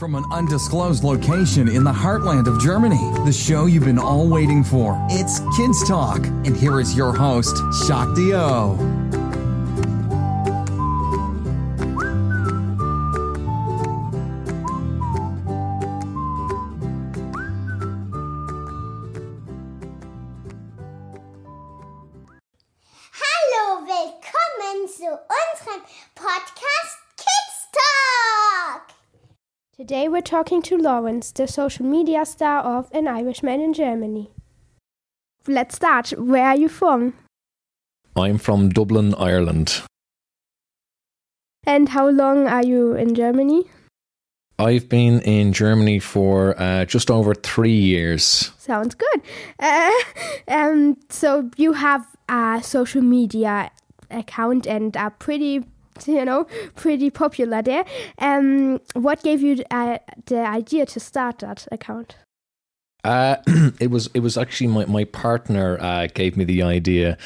From 0.00 0.14
an 0.14 0.24
undisclosed 0.30 1.04
location 1.04 1.68
in 1.68 1.84
the 1.84 1.92
heartland 1.92 2.46
of 2.46 2.58
Germany, 2.58 3.10
the 3.26 3.32
show 3.32 3.66
you've 3.66 3.84
been 3.84 3.98
all 3.98 4.26
waiting 4.28 4.64
for. 4.64 4.96
It's 5.10 5.40
Kids 5.58 5.86
Talk, 5.86 6.24
and 6.24 6.56
here 6.56 6.80
is 6.80 6.96
your 6.96 7.12
host, 7.12 7.54
Shakti 7.86 8.32
O. 8.32 9.19
talking 30.40 30.62
to 30.62 30.78
Lawrence, 30.78 31.32
the 31.32 31.46
social 31.46 31.84
media 31.84 32.24
star 32.24 32.62
of 32.62 32.88
An 32.92 33.06
Irishman 33.06 33.60
in 33.60 33.74
Germany. 33.74 34.30
Let's 35.46 35.76
start. 35.76 36.12
Where 36.16 36.46
are 36.46 36.56
you 36.56 36.66
from? 36.66 37.12
I'm 38.16 38.38
from 38.38 38.70
Dublin, 38.70 39.14
Ireland. 39.16 39.82
And 41.66 41.90
how 41.90 42.08
long 42.08 42.46
are 42.46 42.64
you 42.64 42.94
in 42.94 43.14
Germany? 43.14 43.64
I've 44.58 44.88
been 44.88 45.20
in 45.20 45.52
Germany 45.52 45.98
for 45.98 46.58
uh, 46.58 46.86
just 46.86 47.10
over 47.10 47.34
three 47.34 47.76
years. 47.76 48.50
Sounds 48.56 48.94
good. 48.94 49.20
Uh, 49.58 49.90
um, 50.48 50.96
so 51.10 51.50
you 51.58 51.74
have 51.74 52.06
a 52.30 52.62
social 52.64 53.02
media 53.02 53.70
account 54.10 54.66
and 54.66 54.96
are 54.96 55.10
pretty, 55.10 55.66
you 56.06 56.24
know, 56.24 56.46
pretty 56.76 57.10
popular 57.10 57.62
there. 57.62 57.84
Um, 58.18 58.80
what 58.94 59.22
gave 59.22 59.42
you 59.42 59.62
uh, 59.70 59.98
the 60.26 60.40
idea 60.46 60.86
to 60.86 61.00
start 61.00 61.40
that 61.40 61.66
account? 61.72 62.16
Uh, 63.04 63.36
it 63.80 63.90
was 63.90 64.08
it 64.14 64.20
was 64.20 64.36
actually 64.36 64.66
my 64.66 64.84
my 64.86 65.04
partner 65.04 65.78
uh, 65.80 66.08
gave 66.12 66.36
me 66.36 66.44
the 66.44 66.62
idea 66.62 67.16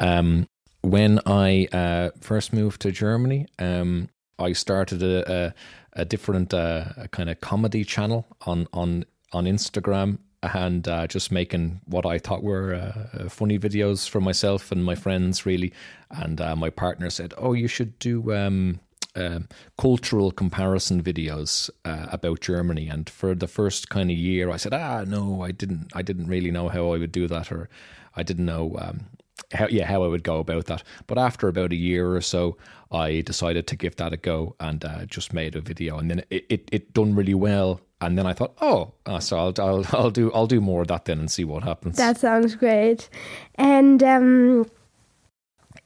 um, 0.00 0.46
when 0.82 1.20
I 1.26 1.68
uh, 1.72 2.10
first 2.20 2.52
moved 2.52 2.82
to 2.82 2.92
Germany. 2.92 3.46
Um, 3.58 4.08
I 4.38 4.52
started 4.52 5.02
a 5.02 5.32
a, 5.32 5.54
a 6.00 6.04
different 6.04 6.52
uh, 6.52 7.06
kind 7.10 7.30
of 7.30 7.40
comedy 7.40 7.84
channel 7.84 8.26
on 8.46 8.66
on 8.72 9.04
on 9.32 9.44
Instagram 9.44 10.18
and 10.42 10.88
uh, 10.88 11.06
just 11.06 11.30
making 11.30 11.80
what 11.86 12.04
I 12.04 12.18
thought 12.18 12.42
were 12.42 12.74
uh, 12.74 13.28
funny 13.28 13.58
videos 13.58 14.08
for 14.08 14.20
myself 14.20 14.72
and 14.72 14.84
my 14.84 14.94
friends, 14.94 15.46
really. 15.46 15.72
And 16.10 16.40
uh, 16.40 16.56
my 16.56 16.70
partner 16.70 17.10
said, 17.10 17.34
"Oh, 17.38 17.52
you 17.52 17.68
should 17.68 17.98
do." 17.98 18.34
Um, 18.34 18.80
um 19.14 19.46
cultural 19.76 20.32
comparison 20.32 21.02
videos 21.02 21.68
uh, 21.84 22.06
about 22.10 22.40
Germany, 22.40 22.88
and 22.88 23.08
for 23.08 23.34
the 23.34 23.46
first 23.46 23.88
kind 23.88 24.10
of 24.10 24.16
year, 24.16 24.50
I 24.50 24.56
said, 24.56 24.74
"Ah, 24.74 25.04
no, 25.06 25.42
I 25.42 25.52
didn't. 25.52 25.92
I 25.94 26.02
didn't 26.02 26.26
really 26.26 26.50
know 26.50 26.68
how 26.68 26.92
I 26.92 26.98
would 26.98 27.12
do 27.12 27.28
that, 27.28 27.52
or 27.52 27.68
I 28.16 28.22
didn't 28.22 28.46
know 28.46 28.76
um, 28.78 29.06
how, 29.52 29.68
yeah, 29.68 29.86
how 29.86 30.02
I 30.02 30.08
would 30.08 30.24
go 30.24 30.38
about 30.38 30.66
that." 30.66 30.82
But 31.06 31.18
after 31.18 31.48
about 31.48 31.72
a 31.72 31.76
year 31.76 32.14
or 32.14 32.20
so, 32.22 32.56
I 32.90 33.20
decided 33.20 33.66
to 33.68 33.76
give 33.76 33.96
that 33.96 34.12
a 34.12 34.16
go 34.16 34.56
and 34.58 34.84
uh, 34.84 35.04
just 35.06 35.32
made 35.32 35.56
a 35.56 35.60
video, 35.60 35.98
and 35.98 36.10
then 36.10 36.24
it, 36.30 36.46
it 36.48 36.68
it 36.72 36.94
done 36.94 37.14
really 37.14 37.34
well. 37.34 37.80
And 38.02 38.18
then 38.18 38.26
I 38.26 38.32
thought, 38.32 38.54
oh, 38.60 38.92
uh, 39.06 39.20
so 39.20 39.38
I'll, 39.38 39.54
I'll 39.58 39.86
I'll 39.92 40.10
do 40.10 40.30
I'll 40.32 40.48
do 40.48 40.60
more 40.60 40.82
of 40.82 40.88
that 40.88 41.04
then 41.06 41.20
and 41.20 41.30
see 41.30 41.44
what 41.44 41.62
happens. 41.62 41.96
That 41.96 42.18
sounds 42.18 42.56
great. 42.56 43.08
And 43.54 44.02
um, 44.02 44.66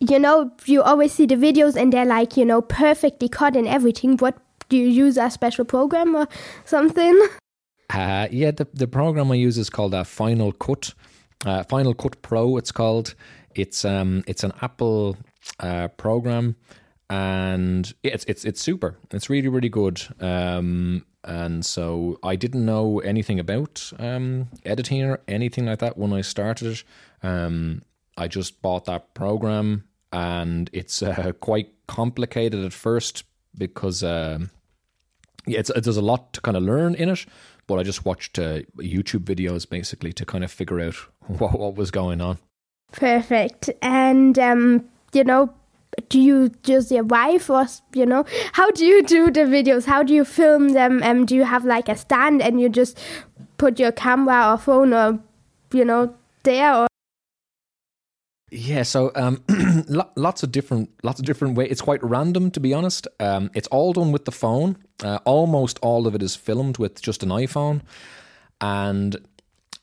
you 0.00 0.18
know, 0.18 0.50
you 0.64 0.82
always 0.82 1.12
see 1.12 1.26
the 1.26 1.36
videos 1.36 1.76
and 1.76 1.92
they're 1.92 2.06
like, 2.06 2.36
you 2.36 2.44
know, 2.44 2.62
perfectly 2.62 3.28
cut 3.28 3.54
and 3.54 3.68
everything. 3.68 4.16
What 4.16 4.38
do 4.68 4.76
you 4.76 4.86
use 4.86 5.16
a 5.16 5.30
special 5.30 5.64
program 5.64 6.16
or 6.16 6.26
something? 6.64 7.26
Uh, 7.88 8.26
yeah, 8.32 8.50
the 8.50 8.66
the 8.74 8.88
program 8.88 9.30
I 9.30 9.36
use 9.36 9.56
is 9.58 9.70
called 9.70 9.94
uh, 9.94 10.02
Final 10.02 10.50
Cut, 10.50 10.92
uh, 11.44 11.62
Final 11.62 11.94
Cut 11.94 12.20
Pro. 12.20 12.56
It's 12.56 12.72
called. 12.72 13.14
It's 13.54 13.84
um 13.84 14.24
it's 14.26 14.42
an 14.42 14.52
Apple 14.60 15.16
uh, 15.60 15.86
program, 15.96 16.56
and 17.10 17.94
it's 18.02 18.24
it's 18.24 18.44
it's 18.44 18.60
super. 18.60 18.98
It's 19.12 19.30
really 19.30 19.46
really 19.46 19.68
good. 19.68 20.02
Um, 20.18 21.06
and 21.26 21.66
so 21.66 22.18
I 22.22 22.36
didn't 22.36 22.64
know 22.64 23.00
anything 23.00 23.38
about 23.38 23.92
um 23.98 24.48
editing 24.64 25.04
or 25.04 25.20
anything 25.28 25.66
like 25.66 25.80
that 25.80 25.98
when 25.98 26.12
I 26.12 26.22
started. 26.22 26.82
Um, 27.22 27.82
I 28.16 28.28
just 28.28 28.62
bought 28.62 28.86
that 28.86 29.12
program, 29.12 29.84
and 30.12 30.70
it's 30.72 31.02
uh, 31.02 31.32
quite 31.40 31.72
complicated 31.86 32.64
at 32.64 32.72
first 32.72 33.24
because. 33.56 34.02
Um, 34.02 34.50
yeah, 35.48 35.60
it's, 35.60 35.70
there's 35.76 35.96
a 35.96 36.02
lot 36.02 36.32
to 36.32 36.40
kind 36.40 36.56
of 36.56 36.64
learn 36.64 36.96
in 36.96 37.08
it, 37.08 37.24
but 37.68 37.78
I 37.78 37.84
just 37.84 38.04
watched 38.04 38.36
uh, 38.36 38.62
YouTube 38.78 39.24
videos 39.24 39.68
basically 39.68 40.12
to 40.14 40.26
kind 40.26 40.42
of 40.42 40.50
figure 40.50 40.80
out 40.80 40.94
what, 41.26 41.58
what 41.58 41.76
was 41.76 41.92
going 41.92 42.20
on. 42.20 42.38
Perfect. 42.92 43.70
And 43.82 44.38
um, 44.38 44.88
you 45.12 45.24
know, 45.24 45.52
do 46.08 46.20
you 46.20 46.50
use 46.66 46.90
your 46.90 47.04
wife 47.04 47.50
or 47.50 47.66
you 47.94 48.06
know, 48.06 48.24
how 48.52 48.70
do 48.70 48.84
you 48.84 49.02
do 49.02 49.30
the 49.30 49.40
videos? 49.40 49.84
How 49.84 50.02
do 50.02 50.14
you 50.14 50.24
film 50.24 50.70
them? 50.70 51.02
Um, 51.02 51.26
do 51.26 51.34
you 51.34 51.44
have 51.44 51.64
like 51.64 51.88
a 51.88 51.96
stand 51.96 52.42
and 52.42 52.60
you 52.60 52.68
just 52.68 52.98
put 53.58 53.78
your 53.78 53.92
camera 53.92 54.52
or 54.52 54.58
phone 54.58 54.92
or 54.92 55.18
you 55.72 55.84
know 55.84 56.14
there 56.42 56.74
or 56.74 56.86
Yeah, 58.50 58.84
so 58.84 59.10
um, 59.16 59.42
lots 60.16 60.42
of 60.42 60.52
different, 60.52 60.90
lots 61.02 61.18
of 61.18 61.26
different 61.26 61.56
ways. 61.56 61.68
It's 61.70 61.80
quite 61.80 62.02
random, 62.04 62.50
to 62.52 62.60
be 62.60 62.72
honest. 62.72 63.08
Um, 63.18 63.50
it's 63.54 63.68
all 63.68 63.92
done 63.92 64.12
with 64.12 64.24
the 64.24 64.32
phone. 64.32 64.78
Uh, 65.02 65.18
almost 65.24 65.78
all 65.82 66.06
of 66.06 66.14
it 66.14 66.22
is 66.22 66.36
filmed 66.36 66.78
with 66.78 67.02
just 67.02 67.22
an 67.22 67.30
iPhone, 67.30 67.82
and 68.60 69.16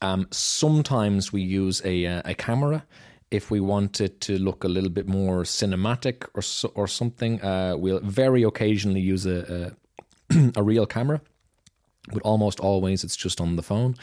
um, 0.02 0.28
sometimes 0.32 1.34
we 1.34 1.42
use 1.42 1.82
a 1.84 2.06
uh, 2.06 2.22
a 2.26 2.36
camera 2.36 2.86
if 3.34 3.52
we 3.52 3.60
want 3.60 4.00
it 4.00 4.22
to 4.22 4.38
look 4.38 4.64
a 4.64 4.68
little 4.68 4.90
bit 4.90 5.08
more 5.08 5.44
cinematic 5.44 6.28
or 6.34 6.42
so, 6.42 6.72
or 6.76 6.88
something. 6.88 7.42
Uh, 7.42 7.76
we'll 7.78 8.00
very 8.00 8.44
occasionally 8.44 9.02
use 9.02 9.26
a 9.26 9.74
a, 10.30 10.52
a 10.56 10.64
real 10.64 10.86
camera 10.86 11.22
but 12.12 12.22
almost 12.24 12.60
always 12.60 13.04
it's 13.04 13.16
just 13.16 13.40
on 13.40 13.56
the 13.56 13.64
phone. 13.64 13.96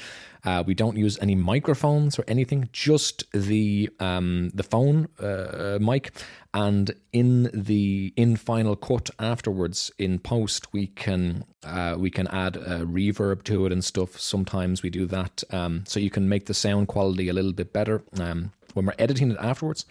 Uh, 0.45 0.63
we 0.67 0.75
don't 0.75 0.97
use 0.97 1.19
any 1.21 1.35
microphones 1.35 2.19
or 2.19 2.25
anything, 2.27 2.69
just 2.73 3.31
the 3.33 3.91
um, 4.01 4.51
the 4.55 4.63
phone 4.63 5.09
uh, 5.19 5.79
mic. 5.81 6.13
And 6.53 6.93
in 7.13 7.51
the 7.55 8.13
in 8.17 8.37
Final 8.37 8.75
Cut 8.77 9.11
afterwards, 9.19 9.91
in 9.99 10.19
post, 10.19 10.73
we 10.73 10.89
can 10.89 11.45
uh, 11.65 11.97
we 11.99 12.11
can 12.11 12.27
add 12.29 12.57
a 12.57 12.85
reverb 12.85 13.45
to 13.45 13.67
it 13.67 13.73
and 13.73 13.85
stuff. 13.85 14.19
Sometimes 14.19 14.83
we 14.83 14.91
do 14.91 15.07
that, 15.07 15.45
um, 15.51 15.85
so 15.87 16.01
you 16.01 16.11
can 16.11 16.29
make 16.29 16.47
the 16.47 16.55
sound 16.55 16.89
quality 16.89 17.29
a 17.29 17.33
little 17.33 17.53
bit 17.53 17.73
better 17.73 18.03
um, 18.19 18.53
when 18.75 18.87
we're 18.87 18.95
editing 18.99 19.31
it 19.31 19.39
afterwards. 19.41 19.85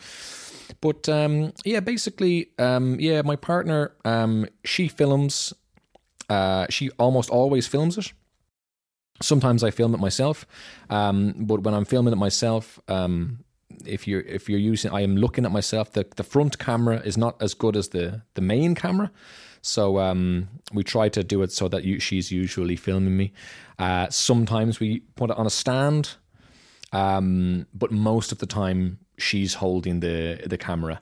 But 0.81 1.09
um, 1.09 1.53
yeah, 1.65 1.79
basically, 1.79 2.49
um, 2.59 2.99
yeah, 2.99 3.21
my 3.21 3.35
partner, 3.35 3.93
um, 4.05 4.45
she 4.63 4.87
films 4.87 5.53
uh, 6.29 6.67
she 6.69 6.91
almost 6.91 7.29
always 7.29 7.67
films 7.67 7.97
it. 7.97 8.13
Sometimes 9.21 9.63
I 9.63 9.71
film 9.71 9.93
it 9.93 9.99
myself, 9.99 10.45
um, 10.89 11.33
but 11.37 11.61
when 11.63 11.73
I'm 11.73 11.85
filming 11.85 12.13
it 12.13 12.17
myself, 12.17 12.79
um, 12.87 13.43
if 13.85 14.07
you're 14.07 14.21
if 14.21 14.49
you're 14.49 14.59
using, 14.59 14.91
I 14.91 15.01
am 15.01 15.17
looking 15.17 15.45
at 15.45 15.51
myself. 15.51 15.91
The 15.91 16.05
the 16.15 16.23
front 16.23 16.57
camera 16.59 17.01
is 17.01 17.17
not 17.17 17.41
as 17.41 17.53
good 17.53 17.75
as 17.75 17.89
the 17.89 18.21
the 18.35 18.41
main 18.41 18.75
camera, 18.75 19.11
so 19.61 19.99
um, 19.99 20.47
we 20.73 20.83
try 20.83 21.09
to 21.09 21.23
do 21.23 21.41
it 21.41 21.51
so 21.51 21.67
that 21.67 21.83
you, 21.83 21.99
she's 21.99 22.31
usually 22.31 22.75
filming 22.75 23.17
me. 23.17 23.33
Uh, 23.77 24.09
sometimes 24.09 24.79
we 24.79 25.01
put 25.15 25.29
it 25.29 25.37
on 25.37 25.45
a 25.45 25.49
stand, 25.49 26.15
um, 26.91 27.67
but 27.73 27.91
most 27.91 28.31
of 28.31 28.39
the 28.39 28.45
time 28.45 28.99
she's 29.17 29.55
holding 29.55 29.99
the 29.99 30.41
the 30.45 30.57
camera 30.57 31.01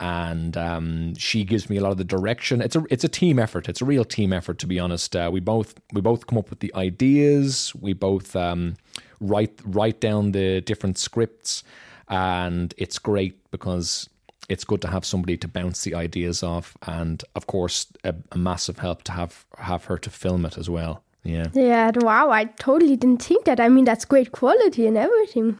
and 0.00 0.56
um, 0.56 1.14
she 1.16 1.44
gives 1.44 1.70
me 1.70 1.76
a 1.76 1.80
lot 1.80 1.92
of 1.92 1.98
the 1.98 2.04
direction. 2.04 2.60
It's 2.60 2.76
a 2.76 2.84
it's 2.90 3.04
a 3.04 3.08
team 3.08 3.38
effort. 3.38 3.68
It's 3.68 3.80
a 3.80 3.84
real 3.84 4.04
team 4.04 4.32
effort, 4.32 4.58
to 4.58 4.66
be 4.66 4.78
honest. 4.78 5.16
Uh, 5.16 5.30
we 5.32 5.40
both 5.40 5.74
we 5.92 6.00
both 6.00 6.26
come 6.26 6.38
up 6.38 6.50
with 6.50 6.60
the 6.60 6.74
ideas. 6.74 7.74
We 7.74 7.92
both 7.92 8.36
um, 8.36 8.76
write 9.20 9.60
write 9.64 10.00
down 10.00 10.32
the 10.32 10.60
different 10.60 10.98
scripts, 10.98 11.64
and 12.08 12.74
it's 12.76 12.98
great 12.98 13.38
because 13.50 14.08
it's 14.48 14.64
good 14.64 14.82
to 14.82 14.88
have 14.88 15.04
somebody 15.04 15.36
to 15.38 15.48
bounce 15.48 15.82
the 15.82 15.94
ideas 15.94 16.42
off, 16.42 16.76
and 16.86 17.22
of 17.34 17.46
course, 17.46 17.86
a, 18.04 18.14
a 18.32 18.38
massive 18.38 18.78
help 18.78 19.02
to 19.04 19.12
have 19.12 19.46
have 19.58 19.86
her 19.86 19.98
to 19.98 20.10
film 20.10 20.44
it 20.44 20.58
as 20.58 20.68
well. 20.68 21.02
Yeah. 21.24 21.46
Yeah, 21.54 21.90
wow, 21.96 22.30
I 22.30 22.44
totally 22.44 22.96
didn't 22.96 23.22
think 23.22 23.46
that. 23.46 23.58
I 23.58 23.68
mean, 23.68 23.84
that's 23.84 24.04
great 24.04 24.30
quality 24.30 24.86
and 24.86 24.96
everything. 24.96 25.58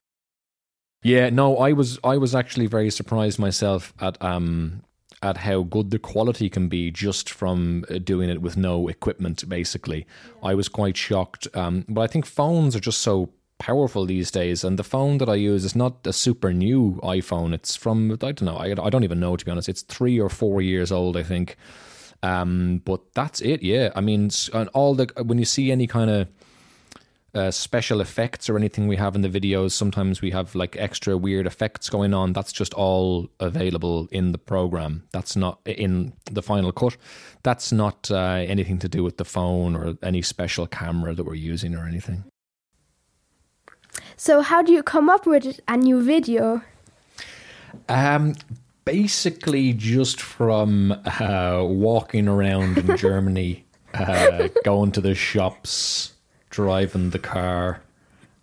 Yeah, 1.03 1.31
no, 1.31 1.59
I 1.59 1.73
was 1.73 1.99
I 2.03 2.17
was 2.17 2.35
actually 2.35 2.67
very 2.67 2.91
surprised 2.91 3.39
myself 3.39 3.95
at 4.01 4.21
um 4.23 4.83
at 5.23 5.39
how 5.39 5.63
good 5.63 5.91
the 5.91 5.99
quality 5.99 6.49
can 6.49 6.69
be 6.69 6.91
just 6.91 7.31
from 7.31 7.85
uh, 7.91 7.99
doing 7.99 8.29
it 8.29 8.43
with 8.43 8.57
no 8.57 8.89
equipment. 8.89 9.49
Basically, 9.49 10.07
I 10.43 10.55
was 10.55 10.69
quite 10.69 10.97
shocked. 10.97 11.49
Um, 11.55 11.85
but 11.89 12.03
I 12.03 12.07
think 12.07 12.27
phones 12.27 12.77
are 12.77 12.81
just 12.81 13.01
so 13.01 13.31
powerful 13.59 14.05
these 14.05 14.31
days, 14.31 14.65
and 14.65 14.79
the 14.79 14.85
phone 14.85 15.19
that 15.19 15.29
I 15.29 15.35
use 15.35 15.65
is 15.65 15.75
not 15.77 16.07
a 16.07 16.13
super 16.13 16.53
new 16.53 17.01
iPhone. 17.03 17.55
It's 17.55 17.77
from 17.77 18.11
I 18.13 18.17
don't 18.17 18.43
know. 18.43 18.57
I 18.57 18.73
I 18.73 18.91
don't 18.91 19.05
even 19.05 19.21
know 19.21 19.37
to 19.37 19.45
be 19.45 19.51
honest. 19.51 19.69
It's 19.69 19.83
three 19.83 20.21
or 20.21 20.29
four 20.29 20.61
years 20.61 20.91
old, 20.93 21.17
I 21.17 21.23
think. 21.23 21.57
Um, 22.23 22.83
but 22.85 23.01
that's 23.15 23.41
it. 23.41 23.63
Yeah, 23.63 23.91
I 23.95 24.01
mean, 24.01 24.31
all 24.75 24.95
the 24.95 25.07
when 25.23 25.39
you 25.39 25.45
see 25.45 25.71
any 25.71 25.87
kind 25.87 26.11
of 26.11 26.29
uh, 27.37 27.51
special 27.51 28.01
effects 28.01 28.49
or 28.49 28.57
anything 28.57 28.89
we 28.89 28.97
have 28.97 29.15
in 29.15 29.21
the 29.21 29.29
videos. 29.29 29.73
Sometimes 29.73 30.23
we 30.23 30.31
have 30.31 30.55
like 30.55 30.77
extra 30.77 31.17
weird 31.17 31.47
effects 31.47 31.91
going 31.91 32.15
on. 32.15 32.33
That's 32.33 32.53
just 32.53 32.73
all 32.75 33.29
available 33.41 34.09
in 34.11 34.33
the 34.33 34.39
program. 34.39 35.07
That's 35.13 35.37
not 35.37 35.61
in 35.67 36.15
the 36.31 36.43
final 36.43 36.73
cut. 36.73 36.97
That's 37.43 37.71
not 37.73 38.11
uh, 38.11 38.45
anything 38.49 38.79
to 38.81 38.89
do 38.89 39.05
with 39.05 39.19
the 39.19 39.25
phone 39.25 39.77
or 39.77 39.97
any 40.03 40.23
special 40.23 40.67
camera 40.67 41.15
that 41.15 41.25
we're 41.25 41.35
using 41.35 41.75
or 41.75 41.87
anything. 41.87 42.25
So 44.17 44.41
how 44.41 44.63
do 44.63 44.73
you 44.73 44.83
come 44.83 45.11
up 45.11 45.27
with 45.27 45.61
a 45.69 45.77
new 45.77 46.03
video? 46.03 46.63
Um, 47.89 48.35
basically, 48.85 49.75
just 49.75 50.21
from 50.21 50.93
uh, 50.93 51.63
walking 51.63 52.29
around 52.29 52.79
in 52.79 52.97
Germany, 52.97 53.67
uh, 53.93 54.49
going 54.65 54.93
to 54.93 55.01
the 55.03 55.15
shops, 55.15 56.15
driving 56.57 57.11
the 57.11 57.19
car, 57.19 57.83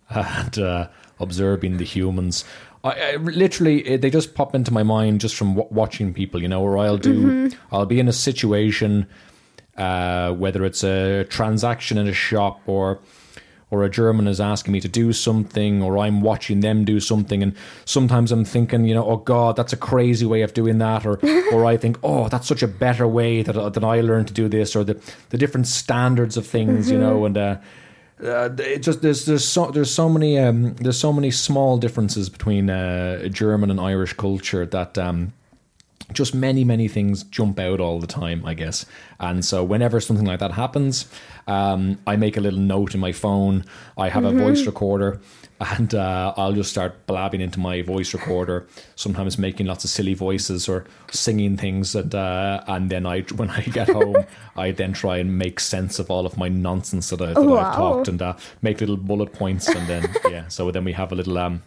and 0.08 0.56
uh, 0.56 0.86
observing 1.18 1.78
the 1.78 1.84
humans. 1.84 2.44
I, 2.84 2.90
I 2.90 3.16
literally 3.16 3.84
eh, 3.86 3.96
they 3.96 4.08
just 4.08 4.34
pop 4.34 4.54
into 4.54 4.72
my 4.72 4.84
mind 4.84 5.20
just 5.20 5.34
from 5.34 5.56
w- 5.56 5.74
watching 5.74 6.14
people. 6.14 6.40
You 6.40 6.48
know, 6.48 6.62
or 6.62 6.78
I'll 6.78 6.96
do, 6.96 7.50
I'll 7.72 7.86
be 7.86 7.98
in 7.98 8.08
a 8.08 8.12
situation, 8.12 9.08
uh, 9.76 10.32
whether 10.32 10.64
it's 10.64 10.84
a 10.84 11.24
transaction 11.24 11.98
in 11.98 12.06
a 12.06 12.12
shop 12.12 12.60
or 12.66 13.00
or 13.70 13.82
a 13.82 13.90
German 13.90 14.28
is 14.28 14.40
asking 14.40 14.72
me 14.72 14.80
to 14.80 14.88
do 14.88 15.12
something, 15.12 15.82
or 15.82 15.98
I'm 15.98 16.20
watching 16.20 16.60
them 16.60 16.84
do 16.84 17.00
something, 17.00 17.42
and 17.42 17.56
sometimes 17.84 18.30
I'm 18.30 18.44
thinking, 18.44 18.84
you 18.84 18.94
know, 18.94 19.04
oh 19.04 19.16
God, 19.16 19.56
that's 19.56 19.72
a 19.72 19.76
crazy 19.76 20.26
way 20.26 20.42
of 20.42 20.54
doing 20.54 20.78
that, 20.78 21.04
or 21.04 21.18
or 21.52 21.64
I 21.64 21.76
think, 21.76 21.98
oh, 22.04 22.28
that's 22.28 22.46
such 22.46 22.62
a 22.62 22.68
better 22.68 23.08
way 23.08 23.42
that 23.42 23.72
that 23.74 23.82
I 23.82 24.00
learned 24.02 24.28
to 24.28 24.34
do 24.34 24.48
this, 24.48 24.76
or 24.76 24.84
the 24.84 25.00
the 25.30 25.38
different 25.38 25.66
standards 25.66 26.36
of 26.36 26.46
things, 26.46 26.90
you 26.90 26.98
know, 26.98 27.24
and. 27.24 27.36
Uh, 27.36 27.56
uh, 28.22 28.50
it 28.58 28.78
just 28.78 29.02
there's 29.02 29.26
there's 29.26 29.44
so 29.44 29.70
there's 29.70 29.90
so 29.90 30.08
many 30.08 30.38
um, 30.38 30.74
there's 30.74 30.98
so 30.98 31.12
many 31.12 31.30
small 31.30 31.78
differences 31.78 32.28
between 32.28 32.70
uh, 32.70 33.26
German 33.28 33.70
and 33.70 33.80
Irish 33.80 34.12
culture 34.12 34.64
that 34.66 34.96
um, 34.98 35.32
just 36.12 36.34
many 36.34 36.64
many 36.64 36.86
things 36.86 37.24
jump 37.24 37.58
out 37.58 37.80
all 37.80 37.98
the 37.98 38.06
time 38.06 38.44
i 38.44 38.54
guess. 38.54 38.86
And 39.18 39.44
so 39.44 39.64
whenever 39.64 40.00
something 40.00 40.26
like 40.26 40.40
that 40.40 40.52
happens 40.52 41.06
um, 41.46 41.98
i 42.06 42.16
make 42.16 42.36
a 42.36 42.40
little 42.40 42.60
note 42.60 42.94
in 42.94 43.00
my 43.00 43.12
phone. 43.12 43.64
I 43.96 44.08
have 44.10 44.24
a 44.24 44.32
voice 44.32 44.66
recorder 44.66 45.20
and 45.72 45.94
uh, 45.94 46.32
i'll 46.36 46.52
just 46.52 46.70
start 46.70 47.06
blabbing 47.06 47.40
into 47.40 47.58
my 47.60 47.82
voice 47.82 48.12
recorder 48.14 48.66
sometimes 48.96 49.38
making 49.38 49.66
lots 49.66 49.84
of 49.84 49.90
silly 49.90 50.14
voices 50.14 50.68
or 50.68 50.84
singing 51.10 51.56
things 51.56 51.94
and 51.94 52.14
uh, 52.14 52.62
and 52.66 52.90
then 52.90 53.06
i 53.06 53.20
when 53.36 53.50
i 53.50 53.60
get 53.62 53.88
home 53.88 54.16
i 54.56 54.70
then 54.70 54.92
try 54.92 55.16
and 55.18 55.38
make 55.38 55.60
sense 55.60 55.98
of 55.98 56.10
all 56.10 56.26
of 56.26 56.36
my 56.36 56.48
nonsense 56.48 57.10
that, 57.10 57.20
I, 57.20 57.32
that 57.34 57.40
Wow. 57.44 57.58
i've 57.58 57.74
talked 57.74 58.08
and 58.08 58.20
uh, 58.20 58.34
make 58.62 58.80
little 58.80 58.96
bullet 58.96 59.32
points 59.32 59.68
and 59.68 59.86
then 59.88 60.14
yeah 60.30 60.48
so 60.48 60.70
then 60.70 60.84
we 60.84 60.92
have 60.92 61.12
a 61.12 61.14
little 61.14 61.38
um 61.38 61.62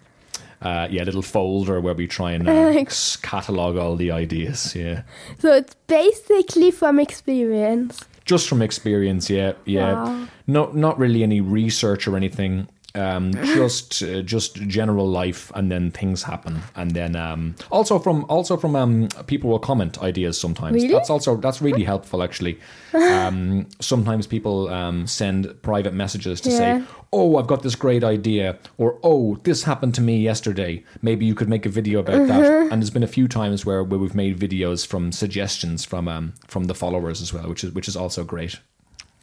uh, 0.59 0.87
yeah, 0.89 1.03
little 1.03 1.21
folder 1.21 1.79
where 1.79 1.93
we 1.93 2.07
try 2.07 2.31
and 2.31 2.49
uh, 2.49 2.51
s- 2.87 3.15
catalog 3.17 3.77
all 3.77 3.95
the 3.95 4.09
ideas. 4.09 4.75
Yeah, 4.75 5.03
So 5.37 5.53
it's 5.53 5.75
basically 5.85 6.71
from 6.71 6.99
experience. 6.99 8.03
just 8.25 8.49
from 8.49 8.63
experience. 8.63 9.29
Yeah, 9.29 9.53
yeah. 9.65 9.93
Wow. 9.93 10.27
No, 10.47 10.71
not 10.71 10.97
really 10.97 11.21
any 11.21 11.41
research 11.41 12.07
or 12.07 12.17
anything. 12.17 12.67
Um, 12.95 13.31
just 13.33 14.01
uh, 14.01 14.21
just 14.23 14.55
general 14.55 15.07
life, 15.07 15.51
and 15.53 15.69
then 15.71 15.91
things 15.91 16.23
happen, 16.23 16.61
and 16.75 16.91
then 16.91 17.15
um, 17.15 17.53
also 17.69 17.99
from 17.99 18.25
also 18.27 18.57
from 18.57 18.75
um, 18.75 19.09
people 19.27 19.51
will 19.51 19.59
comment 19.59 20.01
ideas 20.01 20.39
sometimes. 20.39 20.73
Really? 20.73 20.87
That's 20.93 21.09
also 21.11 21.35
that's 21.37 21.61
really 21.61 21.83
helpful 21.83 22.23
actually. 22.23 22.57
Um, 22.93 23.67
sometimes 23.79 24.25
people 24.25 24.69
um, 24.69 25.05
send 25.05 25.61
private 25.61 25.93
messages 25.93 26.41
to 26.41 26.49
Yeah. 26.49 26.57
say, 26.57 26.83
"Oh, 27.13 27.37
I've 27.37 27.45
got 27.45 27.61
this 27.61 27.75
great 27.75 28.03
idea," 28.03 28.57
or 28.79 28.97
"Oh, 29.03 29.37
this 29.43 29.63
happened 29.63 29.93
to 29.95 30.01
me 30.01 30.17
yesterday. 30.17 30.83
Maybe 31.03 31.25
you 31.25 31.35
could 31.35 31.49
make 31.49 31.65
a 31.67 31.69
video 31.69 31.99
about 31.99 32.21
Mm-hmm. 32.21 32.27
that." 32.41 32.71
And 32.71 32.81
there's 32.81 32.89
been 32.89 33.03
a 33.03 33.07
few 33.07 33.27
times 33.27 33.63
where, 33.65 33.83
where 33.83 33.99
we've 33.99 34.15
made 34.15 34.39
videos 34.39 34.87
from 34.87 35.11
suggestions 35.11 35.85
from 35.85 36.07
um, 36.07 36.33
from 36.47 36.63
the 36.65 36.73
followers 36.73 37.21
as 37.21 37.31
well, 37.31 37.47
which 37.47 37.63
is 37.63 37.71
which 37.73 37.87
is 37.87 37.95
also 37.95 38.23
great. 38.23 38.59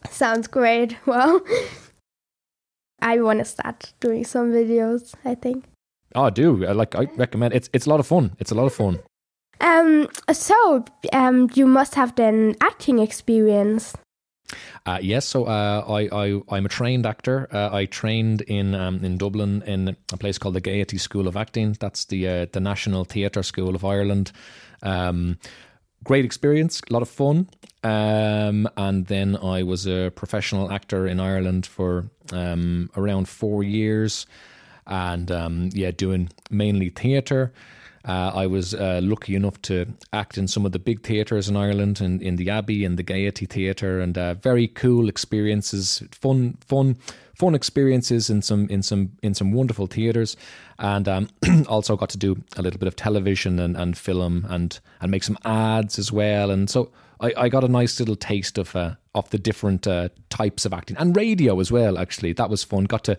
Sounds 0.09 0.47
great. 0.47 0.95
Well, 1.05 1.41
I 3.01 3.19
want 3.21 3.39
to 3.39 3.45
start 3.45 3.93
doing 3.99 4.23
some 4.23 4.51
videos, 4.51 5.13
I 5.23 5.35
think. 5.35 5.65
Oh, 6.15 6.23
I 6.23 6.29
do. 6.29 6.65
I 6.65 6.71
like. 6.71 6.95
I 6.95 7.07
recommend. 7.15 7.53
It's 7.53 7.69
it's 7.73 7.85
a 7.85 7.89
lot 7.89 7.99
of 7.99 8.07
fun. 8.07 8.35
It's 8.39 8.51
a 8.51 8.55
lot 8.55 8.65
of 8.65 8.73
fun. 8.73 8.99
Um, 9.61 10.07
so, 10.31 10.85
um, 11.13 11.49
you 11.53 11.65
must 11.65 11.95
have 11.95 12.15
then 12.15 12.55
acting 12.61 12.99
experience. 12.99 13.95
Uh, 14.85 14.99
yes, 15.01 15.25
so 15.25 15.45
uh, 15.45 15.83
I, 15.87 16.09
I 16.11 16.41
I'm 16.49 16.65
a 16.65 16.69
trained 16.69 17.05
actor. 17.05 17.47
Uh, 17.51 17.69
I 17.73 17.85
trained 17.85 18.41
in 18.41 18.75
um, 18.75 19.03
in 19.03 19.17
Dublin 19.17 19.63
in 19.65 19.95
a 20.13 20.17
place 20.17 20.37
called 20.37 20.55
the 20.55 20.61
Gaiety 20.61 20.97
School 20.97 21.27
of 21.27 21.35
Acting. 21.35 21.75
That's 21.79 22.05
the 22.05 22.27
uh, 22.27 22.45
the 22.51 22.59
National 22.59 23.03
Theatre 23.05 23.43
School 23.43 23.75
of 23.75 23.83
Ireland. 23.83 24.31
Um, 24.83 25.39
great 26.05 26.23
experience, 26.23 26.81
a 26.89 26.93
lot 26.93 27.01
of 27.01 27.09
fun. 27.09 27.49
Um, 27.83 28.69
and 28.77 29.05
then 29.07 29.35
I 29.35 29.63
was 29.63 29.85
a 29.85 30.11
professional 30.15 30.71
actor 30.71 31.05
in 31.05 31.19
Ireland 31.19 31.65
for 31.65 32.09
um, 32.31 32.89
around 32.95 33.27
four 33.27 33.63
years, 33.63 34.25
and 34.87 35.29
um, 35.31 35.69
yeah, 35.73 35.91
doing 35.91 36.29
mainly 36.49 36.89
theatre. 36.89 37.51
Uh, 38.07 38.31
I 38.35 38.45
was 38.45 38.75
uh, 38.75 38.99
lucky 39.01 39.35
enough 39.35 39.59
to 39.63 39.87
act 40.13 40.37
in 40.37 40.47
some 40.47 40.65
of 40.65 40.71
the 40.71 40.79
big 40.79 41.01
theatres 41.01 41.49
in 41.49 41.57
Ireland, 41.57 42.01
in, 42.01 42.21
in 42.21 42.35
the 42.35 42.51
Abbey 42.51 42.85
and 42.85 42.97
the 42.97 43.03
Gaiety 43.03 43.47
Theatre, 43.47 43.99
and 43.99 44.15
uh, 44.15 44.35
very 44.35 44.67
cool 44.67 45.09
experiences, 45.09 46.03
fun, 46.11 46.57
fun, 46.61 46.97
fun 47.33 47.55
experiences 47.55 48.29
in 48.29 48.43
some 48.43 48.67
in 48.69 48.83
some 48.83 49.11
in 49.23 49.33
some 49.33 49.51
wonderful 49.51 49.87
theatres, 49.87 50.37
and 50.77 51.07
um, 51.07 51.29
also 51.67 51.95
got 51.95 52.09
to 52.09 52.17
do 52.17 52.43
a 52.57 52.61
little 52.61 52.79
bit 52.79 52.87
of 52.87 52.95
television 52.95 53.57
and, 53.59 53.75
and 53.75 53.97
film 53.97 54.45
and 54.49 54.79
and 55.01 55.09
make 55.09 55.23
some 55.23 55.37
ads 55.43 55.97
as 55.97 56.11
well, 56.11 56.51
and 56.51 56.69
so 56.69 56.91
I, 57.19 57.33
I 57.37 57.49
got 57.49 57.63
a 57.63 57.67
nice 57.67 57.99
little 57.99 58.15
taste 58.15 58.59
of 58.59 58.75
uh, 58.75 58.95
of 59.15 59.27
the 59.31 59.39
different 59.39 59.87
uh, 59.87 60.09
types 60.29 60.65
of 60.65 60.73
acting 60.73 60.97
and 60.97 61.15
radio 61.15 61.59
as 61.59 61.71
well. 61.71 61.97
Actually, 61.97 62.33
that 62.33 62.51
was 62.51 62.63
fun. 62.63 62.83
Got 62.83 63.03
to 63.05 63.17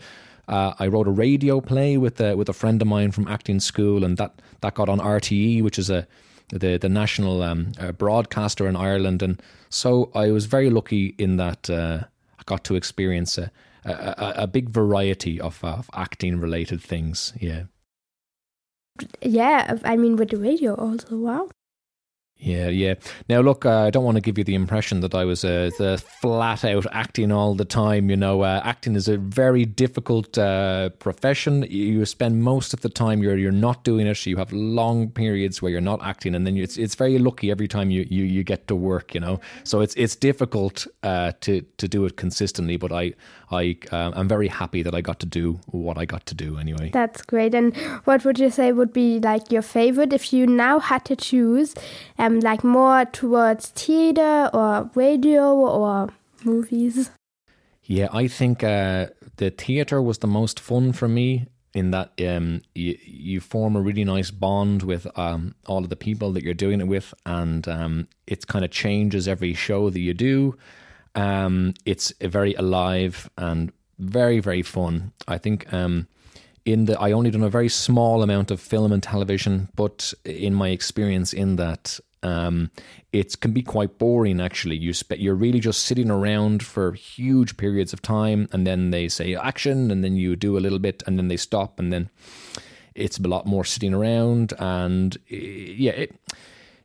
uh, 0.48 0.74
I 0.78 0.86
wrote 0.86 1.08
a 1.08 1.12
radio 1.12 1.60
play 1.60 1.96
with 1.96 2.20
a, 2.20 2.36
with 2.36 2.48
a 2.48 2.52
friend 2.52 2.80
of 2.80 2.88
mine 2.88 3.12
from 3.12 3.28
acting 3.28 3.60
school, 3.60 4.04
and 4.04 4.16
that, 4.18 4.40
that 4.60 4.74
got 4.74 4.88
on 4.88 4.98
RTE, 4.98 5.62
which 5.62 5.78
is 5.78 5.90
a 5.90 6.06
the 6.50 6.78
the 6.78 6.88
national 6.88 7.42
um, 7.42 7.72
uh, 7.80 7.90
broadcaster 7.90 8.68
in 8.68 8.76
Ireland. 8.76 9.20
And 9.20 9.42
so 9.68 10.12
I 10.14 10.30
was 10.30 10.46
very 10.46 10.70
lucky 10.70 11.14
in 11.18 11.38
that 11.38 11.68
uh, 11.68 12.04
I 12.38 12.42
got 12.46 12.62
to 12.64 12.76
experience 12.76 13.36
a 13.36 13.50
a, 13.86 14.34
a, 14.38 14.46
big 14.46 14.68
variety 14.68 15.40
of, 15.40 15.62
of 15.62 15.88
acting 15.94 16.40
related 16.40 16.80
things. 16.80 17.32
Yeah. 17.40 17.64
Yeah, 19.20 19.78
I 19.84 19.96
mean, 19.96 20.16
with 20.16 20.30
the 20.30 20.38
radio 20.38 20.74
also. 20.74 21.16
Wow. 21.16 21.50
Yeah, 22.38 22.68
yeah. 22.68 22.94
Now, 23.30 23.40
look, 23.40 23.64
uh, 23.64 23.84
I 23.84 23.90
don't 23.90 24.04
want 24.04 24.16
to 24.16 24.20
give 24.20 24.36
you 24.36 24.44
the 24.44 24.54
impression 24.54 25.00
that 25.00 25.14
I 25.14 25.24
was 25.24 25.42
uh, 25.42 25.70
the 25.78 25.96
flat 26.20 26.66
out 26.66 26.84
acting 26.92 27.32
all 27.32 27.54
the 27.54 27.64
time. 27.64 28.10
You 28.10 28.16
know, 28.16 28.42
uh, 28.42 28.60
acting 28.62 28.94
is 28.94 29.08
a 29.08 29.16
very 29.16 29.64
difficult 29.64 30.36
uh, 30.36 30.90
profession. 30.98 31.64
You 31.70 32.04
spend 32.04 32.42
most 32.42 32.74
of 32.74 32.82
the 32.82 32.90
time 32.90 33.22
you're 33.22 33.38
you're 33.38 33.52
not 33.52 33.84
doing 33.84 34.06
it. 34.06 34.26
You 34.26 34.36
have 34.36 34.52
long 34.52 35.08
periods 35.08 35.62
where 35.62 35.72
you're 35.72 35.80
not 35.80 36.04
acting, 36.04 36.34
and 36.34 36.46
then 36.46 36.58
it's 36.58 36.76
it's 36.76 36.94
very 36.94 37.18
lucky 37.18 37.50
every 37.50 37.68
time 37.68 37.90
you, 37.90 38.06
you, 38.10 38.24
you 38.24 38.44
get 38.44 38.68
to 38.68 38.76
work. 38.76 39.14
You 39.14 39.20
know, 39.20 39.40
so 39.64 39.80
it's 39.80 39.94
it's 39.94 40.14
difficult 40.14 40.86
uh, 41.02 41.32
to 41.40 41.62
to 41.62 41.88
do 41.88 42.04
it 42.04 42.18
consistently. 42.18 42.76
But 42.76 42.92
I 42.92 43.14
I 43.50 43.76
uh, 43.92 44.12
I'm 44.14 44.28
very 44.28 44.48
happy 44.48 44.82
that 44.82 44.94
I 44.94 45.00
got 45.00 45.20
to 45.20 45.26
do 45.26 45.60
what 45.66 45.98
I 45.98 46.04
got 46.04 46.26
to 46.26 46.34
do 46.34 46.58
anyway. 46.58 46.90
That's 46.92 47.22
great. 47.22 47.54
And 47.54 47.76
what 48.04 48.24
would 48.24 48.38
you 48.38 48.50
say 48.50 48.72
would 48.72 48.92
be 48.92 49.20
like 49.20 49.52
your 49.52 49.62
favorite 49.62 50.12
if 50.12 50.32
you 50.32 50.46
now 50.46 50.78
had 50.78 51.04
to 51.06 51.16
choose, 51.16 51.74
um, 52.18 52.40
like 52.40 52.64
more 52.64 53.04
towards 53.04 53.68
theater 53.68 54.50
or 54.52 54.90
radio 54.94 55.54
or 55.54 56.08
movies? 56.44 57.10
Yeah, 57.84 58.08
I 58.12 58.26
think 58.26 58.64
uh, 58.64 59.06
the 59.36 59.50
theater 59.50 60.02
was 60.02 60.18
the 60.18 60.26
most 60.26 60.58
fun 60.58 60.92
for 60.92 61.06
me 61.06 61.46
in 61.72 61.90
that 61.90 62.10
um, 62.26 62.62
you, 62.74 62.98
you 63.04 63.40
form 63.40 63.76
a 63.76 63.80
really 63.80 64.02
nice 64.02 64.30
bond 64.30 64.82
with 64.82 65.06
um, 65.18 65.54
all 65.66 65.84
of 65.84 65.90
the 65.90 65.96
people 65.96 66.32
that 66.32 66.42
you're 66.42 66.54
doing 66.54 66.80
it 66.80 66.88
with, 66.88 67.12
and 67.26 67.68
um, 67.68 68.08
it 68.26 68.46
kind 68.46 68.64
of 68.64 68.70
changes 68.70 69.28
every 69.28 69.54
show 69.54 69.90
that 69.90 70.00
you 70.00 70.14
do. 70.14 70.56
Um, 71.16 71.74
it's 71.84 72.12
very 72.20 72.54
alive 72.54 73.28
and 73.36 73.72
very 73.98 74.40
very 74.40 74.62
fun. 74.62 75.12
I 75.26 75.38
think 75.38 75.72
um, 75.72 76.06
in 76.64 76.84
the 76.84 77.00
I 77.00 77.12
only 77.12 77.30
done 77.30 77.42
a 77.42 77.48
very 77.48 77.68
small 77.68 78.22
amount 78.22 78.50
of 78.50 78.60
film 78.60 78.92
and 78.92 79.02
television, 79.02 79.68
but 79.74 80.12
in 80.24 80.54
my 80.54 80.68
experience 80.68 81.32
in 81.32 81.56
that, 81.56 81.98
um, 82.22 82.70
it 83.12 83.40
can 83.40 83.52
be 83.52 83.62
quite 83.62 83.98
boring. 83.98 84.40
Actually, 84.40 84.76
you 84.76 84.92
spe- 84.92 85.18
you're 85.18 85.34
really 85.34 85.60
just 85.60 85.84
sitting 85.84 86.10
around 86.10 86.62
for 86.62 86.92
huge 86.92 87.56
periods 87.56 87.92
of 87.92 88.02
time, 88.02 88.48
and 88.52 88.66
then 88.66 88.90
they 88.90 89.08
say 89.08 89.34
action, 89.34 89.90
and 89.90 90.04
then 90.04 90.16
you 90.16 90.36
do 90.36 90.58
a 90.58 90.60
little 90.60 90.80
bit, 90.80 91.02
and 91.06 91.18
then 91.18 91.28
they 91.28 91.36
stop, 91.36 91.78
and 91.78 91.92
then 91.92 92.10
it's 92.94 93.18
a 93.18 93.28
lot 93.28 93.46
more 93.46 93.64
sitting 93.64 93.94
around, 93.94 94.52
and 94.58 95.16
eh, 95.30 95.36
yeah, 95.36 95.92
it, 95.92 96.20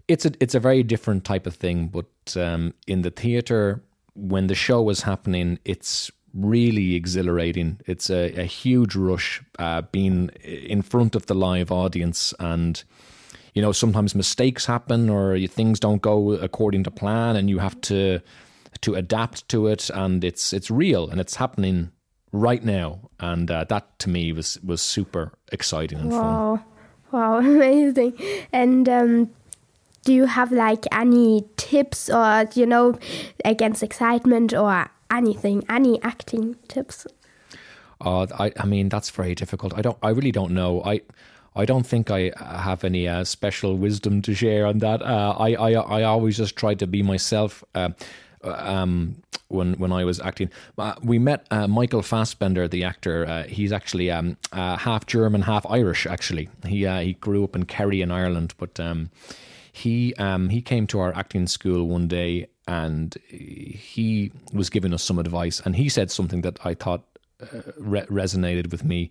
it's 0.08 0.26
a 0.26 0.32
it's 0.40 0.56
a 0.56 0.60
very 0.60 0.84
different 0.84 1.26
type 1.26 1.48
of 1.48 1.56
thing. 1.56 1.88
But 1.88 2.38
um, 2.38 2.74
in 2.86 3.02
the 3.02 3.12
theater, 3.12 3.82
when 4.16 4.48
the 4.48 4.56
show 4.56 4.90
is 4.90 5.02
happening, 5.02 5.60
it's 5.66 6.12
really 6.34 6.96
exhilarating. 6.96 7.80
It's 7.86 8.10
a, 8.10 8.34
a 8.34 8.44
huge 8.44 8.96
rush 8.96 9.42
uh, 9.60 9.84
being 9.92 10.30
in 10.44 10.82
front 10.82 11.16
of 11.16 11.26
the 11.26 11.36
live 11.36 11.72
audience 11.72 12.34
and 12.40 12.84
you 13.54 13.62
know 13.62 13.74
sometimes 13.74 14.16
mistakes 14.16 14.66
happen 14.66 15.10
or 15.10 15.38
things 15.48 15.78
don't 15.78 16.02
go 16.02 16.32
according 16.32 16.86
to 16.86 16.92
plan 16.92 17.36
and 17.36 17.50
you 17.50 17.60
have 17.60 17.80
to 17.82 18.22
to 18.80 18.96
adapt 18.96 19.46
to 19.50 19.68
it 19.68 19.90
and 19.90 20.24
it's 20.24 20.54
it's 20.54 20.72
real 20.72 21.10
and 21.10 21.20
it's 21.20 21.36
happening 21.36 21.92
right 22.32 22.64
now 22.64 23.10
and 23.20 23.52
uh, 23.52 23.66
that 23.66 24.00
to 24.00 24.10
me 24.10 24.32
was 24.32 24.58
was 24.64 24.82
super 24.82 25.34
exciting 25.52 26.00
and 26.00 26.12
wow. 26.12 26.56
fun 26.56 26.66
Wow, 27.12 27.38
amazing. 27.40 28.18
And 28.52 28.88
um, 28.88 29.32
do 30.04 30.14
you 30.14 30.26
have 30.26 30.52
like 30.52 30.86
any 30.92 31.46
tips 31.58 32.10
or, 32.10 32.48
you 32.54 32.66
know, 32.66 32.98
against 33.46 33.84
excitement 33.84 34.54
or 34.54 34.90
anything, 35.12 35.64
any 35.70 36.02
acting 36.02 36.56
tips? 36.68 37.06
Uh, 38.04 38.26
I, 38.40 38.52
I 38.58 38.66
mean, 38.66 38.90
that's 38.90 39.10
very 39.12 39.36
difficult. 39.36 39.74
I 39.78 39.82
don't. 39.82 39.98
I 40.02 40.10
really 40.10 40.32
don't 40.32 40.52
know. 40.52 40.82
I, 40.84 41.02
I 41.56 41.66
don't 41.66 41.86
think 41.86 42.10
I 42.10 42.32
have 42.40 42.84
any 42.84 43.08
uh, 43.08 43.24
special 43.24 43.78
wisdom 43.78 44.22
to 44.24 44.34
share 44.34 44.66
on 44.66 44.80
that. 44.80 45.02
Uh, 45.02 45.36
I, 45.38 45.54
I, 45.54 45.72
I 45.74 46.04
always 46.04 46.38
just 46.38 46.56
try 46.56 46.74
to 46.76 46.88
be 46.88 47.04
myself. 47.04 47.64
Uh, 47.76 47.90
um, 48.44 49.22
when 49.50 49.74
when 49.74 49.92
I 49.92 50.04
was 50.04 50.20
acting, 50.20 50.50
uh, 50.78 50.96
we 51.04 51.20
met 51.20 51.46
uh, 51.52 51.68
Michael 51.68 52.02
Fassbender, 52.02 52.68
the 52.68 52.84
actor. 52.84 53.28
Uh, 53.28 53.44
he's 53.44 53.72
actually 53.72 54.10
um, 54.10 54.38
half 54.54 55.06
German, 55.06 55.44
half 55.44 55.66
Irish. 55.70 56.08
Actually, 56.08 56.50
he 56.66 56.88
he 56.88 57.14
grew 57.14 57.44
up 57.44 57.56
in 57.56 57.66
Kerry 57.66 58.02
in 58.02 58.12
Ireland, 58.12 58.56
but 58.58 58.80
um, 58.80 59.12
he 59.72 60.14
um, 60.16 60.50
he 60.50 60.62
came 60.62 60.88
to 60.88 61.00
our 61.00 61.16
acting 61.16 61.48
school 61.48 61.88
one 61.88 62.08
day 62.08 62.48
and 62.68 63.16
he 63.28 64.32
was 64.54 64.70
giving 64.70 64.94
us 64.94 65.04
some 65.04 65.20
advice, 65.20 65.62
and 65.64 65.76
he 65.76 65.90
said 65.90 66.12
something 66.12 66.42
that 66.42 66.60
I 66.64 66.74
thought 66.74 67.04
uh, 67.42 67.62
re- 67.78 68.06
resonated 68.06 68.72
with 68.72 68.84
me, 68.84 69.10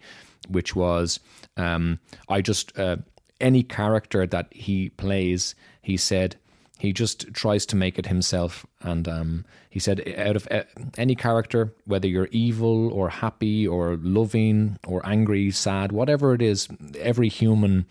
which 0.49 0.77
was 0.77 1.21
um, 1.57 1.99
I 2.29 2.41
just 2.41 2.79
uh, 2.79 2.97
any 3.41 3.63
character 3.63 4.27
that 4.27 4.49
he 4.53 4.91
plays, 4.91 5.55
he 5.83 5.97
said 5.97 6.37
he 6.79 6.93
just 6.93 7.33
tries 7.35 7.67
to 7.67 7.77
make 7.77 7.99
it 7.99 8.07
himself, 8.07 8.65
and 8.81 9.07
um, 9.09 9.45
he 9.69 9.79
said 9.79 10.15
out 10.17 10.37
of 10.37 10.49
uh, 10.51 10.63
any 10.97 11.15
character, 11.15 11.75
whether 11.85 12.09
you're 12.09 12.29
evil 12.31 12.91
or 12.93 13.11
happy 13.11 13.67
or 13.67 13.97
loving 13.97 14.79
or 14.87 15.05
angry, 15.05 15.51
sad, 15.51 15.93
whatever 15.93 16.33
it 16.33 16.41
is, 16.41 16.69
every 16.99 17.29
human 17.29 17.85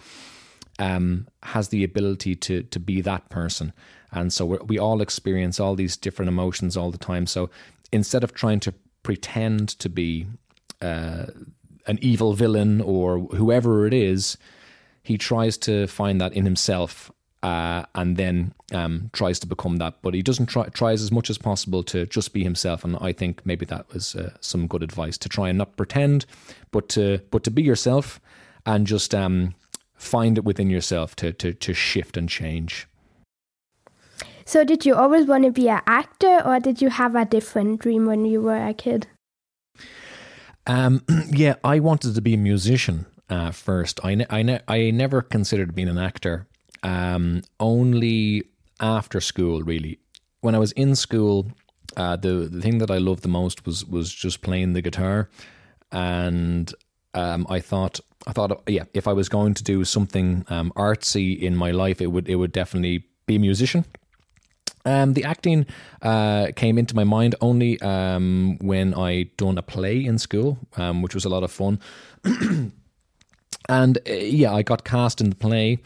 um, 0.79 1.27
has 1.43 1.69
the 1.69 1.83
ability 1.83 2.35
to 2.35 2.63
to 2.63 2.79
be 2.79 3.01
that 3.01 3.29
person, 3.29 3.73
and 4.11 4.33
so 4.33 4.45
we 4.45 4.79
all 4.79 5.01
experience 5.01 5.59
all 5.59 5.75
these 5.75 5.97
different 5.97 6.29
emotions 6.29 6.75
all 6.75 6.91
the 6.91 6.97
time. 6.97 7.27
So 7.27 7.49
instead 7.91 8.23
of 8.23 8.33
trying 8.33 8.59
to 8.61 8.73
pretend 9.03 9.69
to 9.79 9.89
be 9.89 10.27
uh, 10.81 11.27
an 11.87 11.99
evil 12.01 12.33
villain 12.33 12.81
or 12.81 13.19
whoever 13.19 13.85
it 13.85 13.93
is, 13.93 14.37
he 15.03 15.17
tries 15.17 15.57
to 15.57 15.87
find 15.87 16.19
that 16.21 16.33
in 16.33 16.45
himself 16.45 17.11
uh, 17.41 17.83
and 17.95 18.17
then 18.17 18.53
um, 18.73 19.09
tries 19.13 19.39
to 19.39 19.47
become 19.47 19.77
that. 19.77 19.95
But 20.01 20.13
he 20.13 20.21
doesn't 20.21 20.47
try 20.47 20.65
tries 20.69 21.01
as 21.01 21.11
much 21.11 21.29
as 21.29 21.37
possible 21.37 21.83
to 21.83 22.05
just 22.05 22.33
be 22.33 22.43
himself. 22.43 22.83
And 22.83 22.97
I 22.99 23.13
think 23.13 23.45
maybe 23.45 23.65
that 23.67 23.91
was 23.93 24.15
uh, 24.15 24.31
some 24.41 24.67
good 24.67 24.83
advice 24.83 25.17
to 25.19 25.29
try 25.29 25.49
and 25.49 25.57
not 25.57 25.77
pretend, 25.77 26.25
but 26.71 26.89
to 26.89 27.21
but 27.31 27.43
to 27.43 27.51
be 27.51 27.63
yourself 27.63 28.19
and 28.65 28.85
just 28.85 29.15
um, 29.15 29.55
find 29.99 30.37
it 30.37 30.43
within 30.43 30.69
yourself 30.71 31.15
to 31.17 31.31
to 31.33 31.53
to 31.53 31.73
shift 31.73 32.17
and 32.17 32.27
change. 32.27 32.87
So, 34.45 34.63
did 34.63 34.83
you 34.83 34.95
always 34.95 35.27
want 35.27 35.43
to 35.43 35.51
be 35.51 35.69
an 35.69 35.81
actor, 35.85 36.41
or 36.43 36.59
did 36.59 36.81
you 36.81 36.89
have 36.89 37.15
a 37.15 37.23
different 37.23 37.81
dream 37.81 38.07
when 38.07 38.25
you 38.25 38.41
were 38.41 38.65
a 38.65 38.73
kid? 38.73 39.05
Um, 40.65 41.03
yeah, 41.29 41.55
I 41.63 41.79
wanted 41.79 42.15
to 42.15 42.21
be 42.21 42.33
a 42.33 42.37
musician 42.37 43.05
uh, 43.29 43.51
first. 43.51 43.99
I, 44.03 44.15
ne- 44.15 44.25
I, 44.29 44.41
ne- 44.41 44.61
I 44.67 44.89
never 44.89 45.21
considered 45.21 45.75
being 45.75 45.87
an 45.87 45.99
actor. 45.99 46.47
Um, 46.81 47.43
only 47.59 48.43
after 48.79 49.21
school, 49.21 49.61
really. 49.61 49.99
When 50.41 50.55
I 50.55 50.59
was 50.59 50.71
in 50.71 50.95
school, 50.95 51.51
uh, 51.95 52.15
the 52.15 52.49
the 52.51 52.61
thing 52.61 52.77
that 52.79 52.89
I 52.89 52.97
loved 52.97 53.21
the 53.21 53.29
most 53.29 53.65
was 53.65 53.85
was 53.85 54.11
just 54.11 54.41
playing 54.41 54.73
the 54.73 54.81
guitar, 54.81 55.29
and 55.91 56.73
um, 57.13 57.45
I 57.49 57.59
thought 57.59 57.99
I 58.27 58.33
thought 58.33 58.63
yeah, 58.67 58.83
if 58.93 59.07
I 59.07 59.13
was 59.13 59.29
going 59.29 59.53
to 59.55 59.63
do 59.63 59.83
something 59.85 60.45
um, 60.49 60.71
artsy 60.75 61.39
in 61.39 61.55
my 61.55 61.71
life, 61.71 62.01
it 62.01 62.07
would 62.07 62.27
it 62.27 62.35
would 62.35 62.51
definitely 62.51 63.05
be 63.25 63.35
a 63.35 63.39
musician. 63.39 63.85
Um, 64.85 65.13
the 65.13 65.23
acting 65.23 65.65
uh, 66.01 66.47
came 66.55 66.77
into 66.77 66.95
my 66.95 67.03
mind 67.03 67.35
only 67.41 67.79
um, 67.81 68.57
when 68.61 68.93
I 68.93 69.23
done 69.37 69.57
a 69.57 69.61
play 69.61 70.03
in 70.03 70.17
school, 70.17 70.57
um, 70.77 71.01
which 71.01 71.13
was 71.13 71.25
a 71.25 71.29
lot 71.29 71.43
of 71.43 71.51
fun. 71.51 71.79
and 73.69 73.97
uh, 73.97 74.13
yeah, 74.13 74.53
I 74.53 74.61
got 74.63 74.83
cast 74.83 75.21
in 75.21 75.29
the 75.29 75.35
play, 75.35 75.79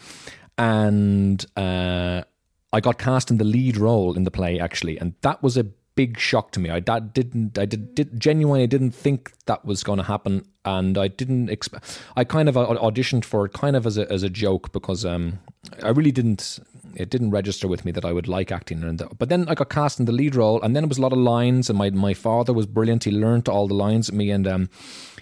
and 0.57 1.45
uh, 1.57 2.23
I 2.71 2.79
got 2.79 2.97
cast 2.97 3.31
in 3.31 3.37
the 3.37 3.43
lead 3.43 3.77
role 3.77 4.15
in 4.15 4.23
the 4.23 4.31
play 4.31 4.59
actually, 4.59 4.97
and 4.97 5.13
that 5.21 5.41
was 5.43 5.57
a 5.57 5.65
big 5.95 6.19
shock 6.19 6.51
to 6.51 6.59
me. 6.59 6.69
I 6.69 6.79
that 6.81 7.13
didn't 7.13 7.57
I 7.57 7.65
did, 7.65 7.95
did 7.95 8.19
genuinely 8.19 8.67
didn't 8.67 8.91
think 8.91 9.33
that 9.45 9.65
was 9.65 9.83
going 9.83 9.97
to 9.97 10.03
happen, 10.03 10.45
and 10.65 10.97
I 10.97 11.07
didn't 11.07 11.49
expect. 11.49 11.99
I 12.15 12.23
kind 12.23 12.49
of 12.49 12.55
auditioned 12.55 13.25
for 13.25 13.45
it 13.45 13.53
kind 13.53 13.75
of 13.75 13.85
as 13.85 13.97
a 13.97 14.11
as 14.11 14.23
a 14.23 14.29
joke 14.29 14.71
because 14.71 15.05
um 15.05 15.39
I 15.81 15.89
really 15.89 16.11
didn't 16.11 16.59
it 16.95 17.09
didn't 17.09 17.31
register 17.31 17.67
with 17.67 17.85
me 17.85 17.91
that 17.91 18.05
I 18.05 18.11
would 18.11 18.27
like 18.27 18.51
acting. 18.51 18.83
And 18.83 19.01
but 19.17 19.29
then 19.29 19.47
I 19.49 19.55
got 19.55 19.69
cast 19.69 19.99
in 19.99 20.05
the 20.05 20.11
lead 20.11 20.35
role, 20.35 20.61
and 20.61 20.75
then 20.75 20.83
it 20.83 20.89
was 20.89 20.97
a 20.97 21.01
lot 21.01 21.13
of 21.13 21.19
lines. 21.19 21.69
And 21.69 21.77
my 21.77 21.89
my 21.89 22.13
father 22.13 22.53
was 22.53 22.65
brilliant. 22.65 23.03
He 23.03 23.11
learned 23.11 23.49
all 23.49 23.67
the 23.67 23.73
lines 23.73 24.09
at 24.09 24.15
me, 24.15 24.29
and 24.29 24.47
um, 24.47 24.69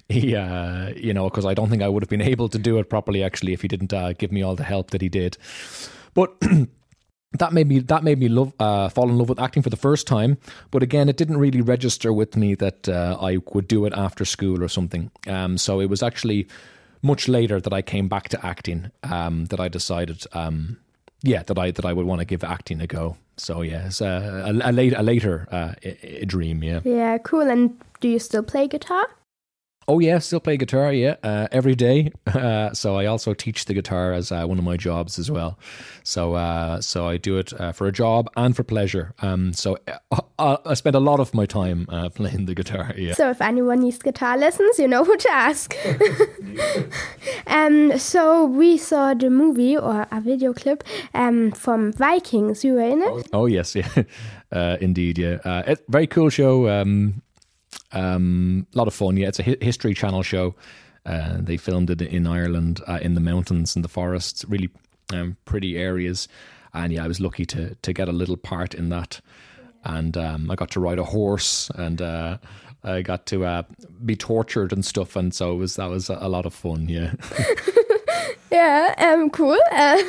he 0.09 0.35
uh, 0.35 0.89
you 0.95 1.13
know 1.13 1.29
because 1.29 1.45
I 1.45 1.53
don't 1.53 1.69
think 1.69 1.81
I 1.81 1.87
would 1.87 2.03
have 2.03 2.09
been 2.09 2.21
able 2.33 2.49
to 2.49 2.59
do 2.59 2.77
it 2.79 2.89
properly 2.89 3.23
actually 3.23 3.53
if 3.53 3.61
he 3.61 3.67
didn't 3.67 3.93
uh, 3.93 4.13
give 4.13 4.31
me 4.31 4.41
all 4.41 4.55
the 4.55 4.63
help 4.63 4.91
that 4.91 5.01
he 5.01 5.09
did. 5.09 5.37
But 6.13 6.35
that 7.37 7.53
made 7.53 7.67
me 7.67 7.79
that 7.79 8.03
made 8.03 8.19
me 8.19 8.27
love 8.27 8.53
uh, 8.59 8.89
fall 8.89 9.09
in 9.09 9.17
love 9.17 9.29
with 9.29 9.39
acting 9.39 9.63
for 9.63 9.69
the 9.69 9.77
first 9.77 10.07
time. 10.07 10.37
But 10.69 10.83
again, 10.83 11.09
it 11.09 11.17
didn't 11.17 11.37
really 11.37 11.61
register 11.61 12.11
with 12.11 12.35
me 12.35 12.55
that 12.55 12.89
uh, 12.89 13.17
I 13.21 13.37
would 13.53 13.67
do 13.67 13.85
it 13.85 13.93
after 13.95 14.25
school 14.25 14.63
or 14.63 14.67
something. 14.67 15.11
Um, 15.27 15.57
so 15.57 15.79
it 15.79 15.89
was 15.89 16.03
actually 16.03 16.47
much 17.01 17.27
later 17.27 17.59
that 17.59 17.73
I 17.73 17.81
came 17.81 18.07
back 18.07 18.29
to 18.29 18.45
acting 18.45 18.91
um, 19.03 19.45
that 19.45 19.59
I 19.59 19.69
decided, 19.69 20.23
um, 20.33 20.77
yeah, 21.23 21.43
that 21.43 21.57
I 21.57 21.71
that 21.71 21.85
I 21.85 21.93
would 21.93 22.05
want 22.05 22.19
to 22.19 22.25
give 22.25 22.43
acting 22.43 22.81
a 22.81 22.87
go. 22.87 23.17
So 23.37 23.61
yeah, 23.61 23.87
it's 23.87 24.01
a, 24.01 24.43
a, 24.45 24.69
a, 24.69 24.71
late, 24.71 24.93
a 24.93 25.01
later 25.01 25.47
uh, 25.51 25.73
a, 25.83 26.25
dream. 26.25 26.63
Yeah. 26.63 26.81
Yeah, 26.83 27.17
cool. 27.17 27.49
And 27.49 27.79
do 27.99 28.07
you 28.07 28.19
still 28.19 28.43
play 28.43 28.67
guitar? 28.67 29.07
Oh 29.91 29.99
yeah, 29.99 30.19
still 30.19 30.39
play 30.39 30.55
guitar. 30.55 30.93
Yeah, 30.93 31.17
uh, 31.21 31.47
every 31.51 31.75
day. 31.75 32.11
Uh, 32.41 32.73
so 32.73 32.95
I 32.95 33.05
also 33.05 33.33
teach 33.33 33.65
the 33.65 33.73
guitar 33.73 34.13
as 34.13 34.31
uh, 34.31 34.45
one 34.45 34.57
of 34.57 34.63
my 34.63 34.77
jobs 34.77 35.19
as 35.19 35.29
well. 35.29 35.59
So 36.03 36.33
uh, 36.33 36.79
so 36.81 37.07
I 37.07 37.17
do 37.17 37.37
it 37.37 37.53
uh, 37.59 37.71
for 37.73 37.87
a 37.87 37.91
job 37.91 38.29
and 38.35 38.55
for 38.55 38.63
pleasure. 38.63 39.13
Um, 39.21 39.53
so 39.53 39.77
uh, 40.39 40.57
I 40.65 40.73
spend 40.75 40.95
a 40.95 40.99
lot 40.99 41.19
of 41.19 41.33
my 41.33 41.45
time 41.45 41.85
playing 42.15 42.45
the 42.45 42.55
guitar. 42.55 42.93
Yeah. 42.97 43.13
So 43.13 43.29
if 43.29 43.41
anyone 43.41 43.81
needs 43.81 43.99
guitar 43.99 44.37
lessons, 44.37 44.79
you 44.79 44.87
know 44.87 45.03
who 45.03 45.17
to 45.17 45.31
ask. 45.31 45.75
um. 47.47 47.97
So 47.97 48.45
we 48.45 48.77
saw 48.77 49.13
the 49.13 49.29
movie 49.29 49.77
or 49.77 50.07
a 50.09 50.21
video 50.21 50.53
clip 50.53 50.83
um 51.13 51.51
from 51.51 51.91
Vikings. 51.91 52.63
You 52.63 52.75
were 52.75 52.89
in 52.89 53.01
it. 53.01 53.27
Oh 53.33 53.45
yes, 53.45 53.75
yeah, 53.75 54.77
indeed, 54.79 55.17
yeah. 55.17 55.75
Very 55.89 56.07
cool 56.07 56.29
show. 56.29 56.69
Um, 56.69 57.21
um, 57.91 58.67
a 58.73 58.77
lot 58.77 58.87
of 58.87 58.93
fun. 58.93 59.17
Yeah, 59.17 59.27
it's 59.27 59.39
a 59.39 59.43
history 59.43 59.93
channel 59.93 60.23
show. 60.23 60.55
Uh, 61.05 61.37
they 61.39 61.57
filmed 61.57 61.89
it 61.89 62.01
in 62.01 62.27
Ireland, 62.27 62.81
uh, 62.87 62.99
in 63.01 63.15
the 63.15 63.21
mountains, 63.21 63.75
and 63.75 63.83
the 63.83 63.89
forests, 63.89 64.45
really 64.47 64.69
um, 65.13 65.37
pretty 65.45 65.77
areas. 65.77 66.27
And 66.73 66.93
yeah, 66.93 67.03
I 67.03 67.07
was 67.07 67.19
lucky 67.19 67.45
to 67.47 67.75
to 67.75 67.93
get 67.93 68.07
a 68.07 68.13
little 68.13 68.37
part 68.37 68.73
in 68.73 68.89
that. 68.89 69.19
And 69.83 70.15
um, 70.15 70.51
I 70.51 70.55
got 70.55 70.69
to 70.71 70.79
ride 70.79 70.99
a 70.99 71.03
horse, 71.03 71.71
and 71.75 72.01
uh, 72.01 72.37
I 72.83 73.01
got 73.01 73.25
to 73.27 73.45
uh, 73.45 73.63
be 74.05 74.15
tortured 74.15 74.71
and 74.71 74.85
stuff. 74.85 75.15
And 75.15 75.33
so 75.33 75.53
it 75.53 75.57
was 75.57 75.75
that 75.75 75.89
was 75.89 76.09
a 76.09 76.27
lot 76.27 76.45
of 76.45 76.53
fun. 76.53 76.87
Yeah. 76.87 77.13
yeah. 78.51 78.93
Um. 78.97 79.29
Cool. 79.31 79.59
Uh, 79.71 80.01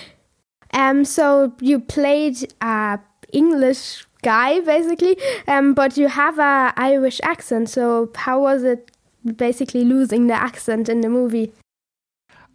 um. 0.72 1.04
So 1.04 1.52
you 1.60 1.78
played 1.78 2.52
uh 2.60 2.98
English 3.32 4.05
guy 4.30 4.60
basically 4.60 5.16
um, 5.48 5.74
but 5.74 5.96
you 5.96 6.08
have 6.08 6.38
a 6.38 6.72
irish 6.76 7.20
accent 7.32 7.68
so 7.76 8.10
how 8.26 8.40
was 8.48 8.62
it 8.72 8.90
basically 9.36 9.84
losing 9.84 10.26
the 10.26 10.38
accent 10.48 10.88
in 10.88 11.00
the 11.00 11.08
movie 11.20 11.52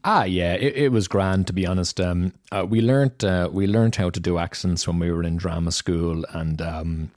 Ah, 0.04 0.24
yeah, 0.24 0.54
it, 0.54 0.75
it 0.75 0.92
was 0.92 1.08
grand 1.08 1.46
to 1.48 1.54
be 1.54 1.68
honest. 1.68 2.01
Um, 2.01 2.34
uh, 2.51 2.66
we 2.68 2.82
learned 2.82 3.24
uh, 3.24 3.50
we 3.51 3.68
learned 3.68 3.96
how 3.96 4.10
to 4.10 4.20
do 4.20 4.40
accents 4.40 4.88
when 4.88 4.98
we 4.98 5.12
were 5.12 5.22
in 5.22 5.38
drama 5.38 5.72
school, 5.72 6.25
and 6.34 6.60
um, 6.60 7.12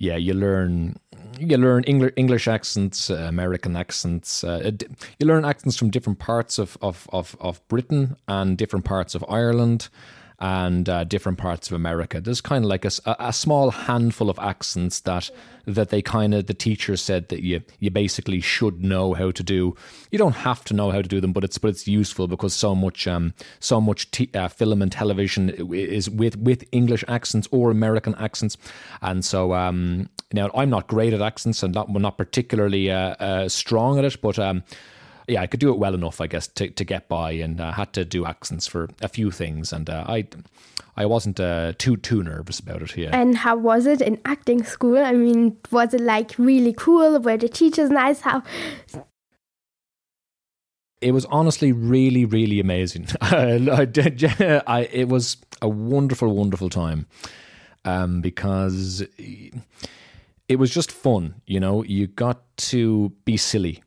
yeah, 0.00 0.16
you 0.16 0.34
learn 0.34 0.96
you 1.38 1.56
learn 1.56 1.84
English 1.84 2.48
accents, 2.48 3.10
uh, 3.10 3.14
American 3.28 3.76
accents. 3.76 4.44
Uh, 4.44 4.72
you 5.18 5.26
learn 5.26 5.44
accents 5.44 5.76
from 5.76 5.90
different 5.90 6.18
parts 6.18 6.58
of, 6.58 6.76
of, 6.80 7.08
of, 7.12 7.36
of 7.40 7.66
Britain 7.68 8.16
and 8.28 8.56
different 8.56 8.84
parts 8.84 9.14
of 9.14 9.24
Ireland 9.28 9.88
and 10.40 10.88
uh, 10.88 11.04
different 11.04 11.38
parts 11.38 11.68
of 11.68 11.74
America. 11.74 12.20
There's 12.20 12.40
kind 12.40 12.64
of 12.64 12.68
like 12.68 12.84
a, 12.84 12.90
a 13.18 13.32
small 13.32 13.70
handful 13.70 14.28
of 14.28 14.38
accents 14.38 15.00
that 15.00 15.30
that 15.66 15.88
they 15.88 16.02
kind 16.02 16.34
of 16.34 16.46
the 16.46 16.54
teacher 16.54 16.96
said 16.96 17.28
that 17.28 17.42
you 17.42 17.62
you 17.78 17.90
basically 17.90 18.40
should 18.40 18.82
know 18.82 19.14
how 19.14 19.30
to 19.30 19.42
do. 19.42 19.76
You 20.10 20.18
don't 20.18 20.36
have 20.36 20.64
to 20.64 20.74
know 20.74 20.90
how 20.90 21.02
to 21.02 21.08
do 21.08 21.20
them, 21.20 21.32
but 21.32 21.44
it's 21.44 21.58
but 21.58 21.68
it's 21.68 21.86
useful 21.86 22.26
because 22.26 22.52
so 22.52 22.74
much 22.74 23.06
um 23.06 23.32
so 23.60 23.80
much 23.80 24.10
t- 24.10 24.30
uh, 24.34 24.48
film 24.48 24.82
and 24.82 24.90
television 24.90 25.50
is 25.72 26.10
with 26.10 26.36
with 26.36 26.64
English 26.72 27.04
accents 27.08 27.48
or 27.50 27.70
American 27.70 28.14
accents, 28.16 28.56
and 29.02 29.24
so 29.24 29.54
um 29.54 30.08
now 30.32 30.50
I'm 30.54 30.70
not 30.70 30.88
great 30.88 31.12
at 31.12 31.22
accents 31.22 31.62
and 31.62 31.72
not 31.74 31.88
not 31.88 32.18
particularly 32.18 32.90
uh, 32.90 33.14
uh 33.20 33.48
strong 33.48 33.98
at 33.98 34.04
it, 34.04 34.20
but 34.20 34.38
um 34.38 34.64
yeah, 35.26 35.42
I 35.42 35.46
could 35.46 35.60
do 35.60 35.70
it 35.70 35.78
well 35.78 35.94
enough, 35.94 36.20
I 36.20 36.26
guess, 36.26 36.46
to, 36.48 36.68
to 36.68 36.84
get 36.84 37.08
by, 37.08 37.32
and 37.32 37.60
uh, 37.60 37.72
had 37.72 37.92
to 37.94 38.04
do 38.04 38.26
accents 38.26 38.66
for 38.66 38.88
a 39.00 39.08
few 39.08 39.30
things, 39.30 39.72
and 39.72 39.88
uh, 39.88 40.04
I, 40.06 40.26
I 40.96 41.06
wasn't 41.06 41.40
uh, 41.40 41.72
too 41.78 41.96
too 41.96 42.22
nervous 42.22 42.60
about 42.60 42.82
it. 42.82 42.96
Yeah. 42.96 43.10
And 43.12 43.36
how 43.38 43.56
was 43.56 43.86
it 43.86 44.00
in 44.00 44.20
acting 44.24 44.64
school? 44.64 44.98
I 44.98 45.12
mean, 45.12 45.56
was 45.70 45.94
it 45.94 46.00
like 46.00 46.34
really 46.38 46.72
cool? 46.72 47.18
Were 47.20 47.36
the 47.36 47.48
teachers 47.48 47.90
nice? 47.90 48.20
How? 48.20 48.42
It 51.00 51.12
was 51.12 51.24
honestly 51.26 51.72
really, 51.72 52.24
really 52.24 52.60
amazing. 52.60 53.08
I, 53.20 53.56
I, 54.66 54.88
it 54.92 55.08
was 55.08 55.36
a 55.60 55.68
wonderful, 55.68 56.34
wonderful 56.34 56.70
time 56.70 57.06
um, 57.84 58.20
because 58.20 59.02
it 60.48 60.56
was 60.56 60.70
just 60.70 60.92
fun. 60.92 61.34
You 61.46 61.60
know, 61.60 61.82
you 61.82 62.06
got 62.06 62.42
to 62.56 63.12
be 63.24 63.36
silly 63.36 63.83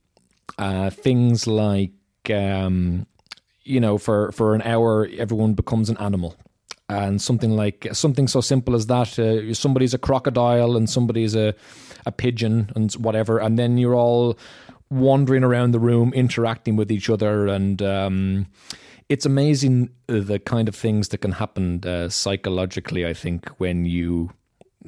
uh, 0.57 0.89
things 0.89 1.47
like, 1.47 1.91
um, 2.33 3.05
you 3.63 3.79
know, 3.79 3.97
for, 3.97 4.31
for 4.31 4.55
an 4.55 4.61
hour, 4.61 5.07
everyone 5.17 5.53
becomes 5.53 5.89
an 5.89 5.97
animal. 5.97 6.35
And 6.89 7.21
something 7.21 7.51
like 7.51 7.85
something 7.91 8.29
so 8.29 8.39
simple 8.39 8.73
as 8.73 8.87
that, 8.87 9.19
uh, 9.19 9.53
somebody's 9.53 9.93
a 9.93 9.97
crocodile 9.97 10.77
and 10.77 10.89
somebody's 10.89 11.35
a, 11.35 11.53
a 12.05 12.13
pigeon 12.13 12.71
and 12.75 12.93
whatever, 12.93 13.39
and 13.39 13.59
then 13.59 13.77
you're 13.77 13.93
all 13.95 14.37
wandering 14.89 15.43
around 15.43 15.71
the 15.71 15.79
room, 15.79 16.13
interacting 16.13 16.77
with 16.77 16.89
each 16.89 17.09
other, 17.09 17.47
and 17.47 17.81
um, 17.81 18.47
it's 19.09 19.25
amazing 19.25 19.89
the 20.07 20.39
kind 20.39 20.69
of 20.69 20.75
things 20.75 21.09
that 21.09 21.17
can 21.17 21.33
happen 21.33 21.83
uh, 21.85 22.07
psychologically. 22.07 23.05
I 23.05 23.13
think 23.13 23.49
when 23.57 23.83
you 23.83 24.31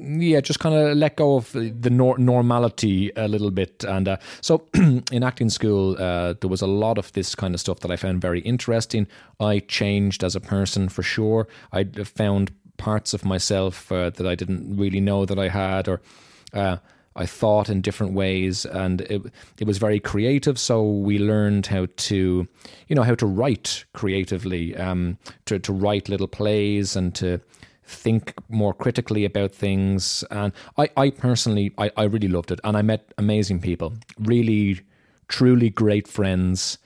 yeah, 0.00 0.40
just 0.40 0.60
kind 0.60 0.74
of 0.74 0.96
let 0.96 1.16
go 1.16 1.36
of 1.36 1.52
the 1.52 1.90
nor- 1.90 2.18
normality 2.18 3.10
a 3.16 3.28
little 3.28 3.50
bit. 3.50 3.84
And 3.84 4.08
uh, 4.08 4.16
so 4.40 4.66
in 4.74 5.22
acting 5.22 5.50
school, 5.50 5.96
uh, 5.98 6.34
there 6.40 6.50
was 6.50 6.62
a 6.62 6.66
lot 6.66 6.98
of 6.98 7.12
this 7.12 7.34
kind 7.34 7.54
of 7.54 7.60
stuff 7.60 7.80
that 7.80 7.90
I 7.90 7.96
found 7.96 8.20
very 8.20 8.40
interesting. 8.40 9.06
I 9.38 9.60
changed 9.60 10.24
as 10.24 10.34
a 10.34 10.40
person 10.40 10.88
for 10.88 11.02
sure. 11.02 11.48
I 11.72 11.84
found 11.84 12.52
parts 12.76 13.12
of 13.12 13.24
myself 13.24 13.92
uh, 13.92 14.10
that 14.10 14.26
I 14.26 14.34
didn't 14.34 14.76
really 14.76 15.00
know 15.00 15.26
that 15.26 15.38
I 15.38 15.48
had, 15.48 15.86
or 15.86 16.00
uh, 16.54 16.78
I 17.14 17.26
thought 17.26 17.68
in 17.68 17.82
different 17.82 18.14
ways, 18.14 18.64
and 18.64 19.02
it 19.02 19.22
it 19.58 19.66
was 19.66 19.78
very 19.78 20.00
creative. 20.00 20.58
So 20.58 20.82
we 20.82 21.18
learned 21.18 21.66
how 21.66 21.86
to, 21.94 22.48
you 22.88 22.96
know, 22.96 23.02
how 23.02 23.14
to 23.16 23.26
write 23.26 23.84
creatively, 23.92 24.76
um, 24.76 25.18
to 25.44 25.58
to 25.58 25.72
write 25.72 26.08
little 26.08 26.28
plays 26.28 26.96
and 26.96 27.14
to 27.16 27.40
think 27.90 28.34
more 28.48 28.72
critically 28.72 29.24
about 29.24 29.52
things. 29.52 30.24
And 30.30 30.52
I, 30.78 30.88
I 30.96 31.10
personally, 31.10 31.72
I, 31.78 31.90
I 31.96 32.04
really 32.04 32.28
loved 32.28 32.50
it. 32.50 32.60
And 32.64 32.76
I 32.76 32.82
met 32.82 33.12
amazing 33.18 33.60
people, 33.60 33.94
really, 34.18 34.80
truly 35.28 35.70
great 35.70 36.08
friends, 36.08 36.78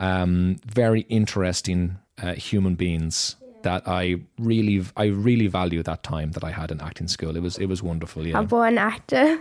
um, 0.00 0.56
very 0.66 1.02
interesting 1.02 1.98
uh, 2.22 2.34
human 2.34 2.74
beings 2.74 3.36
that 3.62 3.82
I 3.86 4.16
really, 4.38 4.84
I 4.96 5.06
really 5.06 5.46
value 5.46 5.82
that 5.82 6.02
time 6.02 6.32
that 6.32 6.44
I 6.44 6.50
had 6.50 6.70
in 6.70 6.80
acting 6.80 7.08
school. 7.08 7.36
It 7.36 7.42
was, 7.42 7.58
it 7.58 7.66
was 7.66 7.82
wonderful. 7.82 8.26
Yeah. 8.26 8.38
I 8.38 8.42
was 8.42 8.68
an 8.68 8.78
actor, 8.78 9.38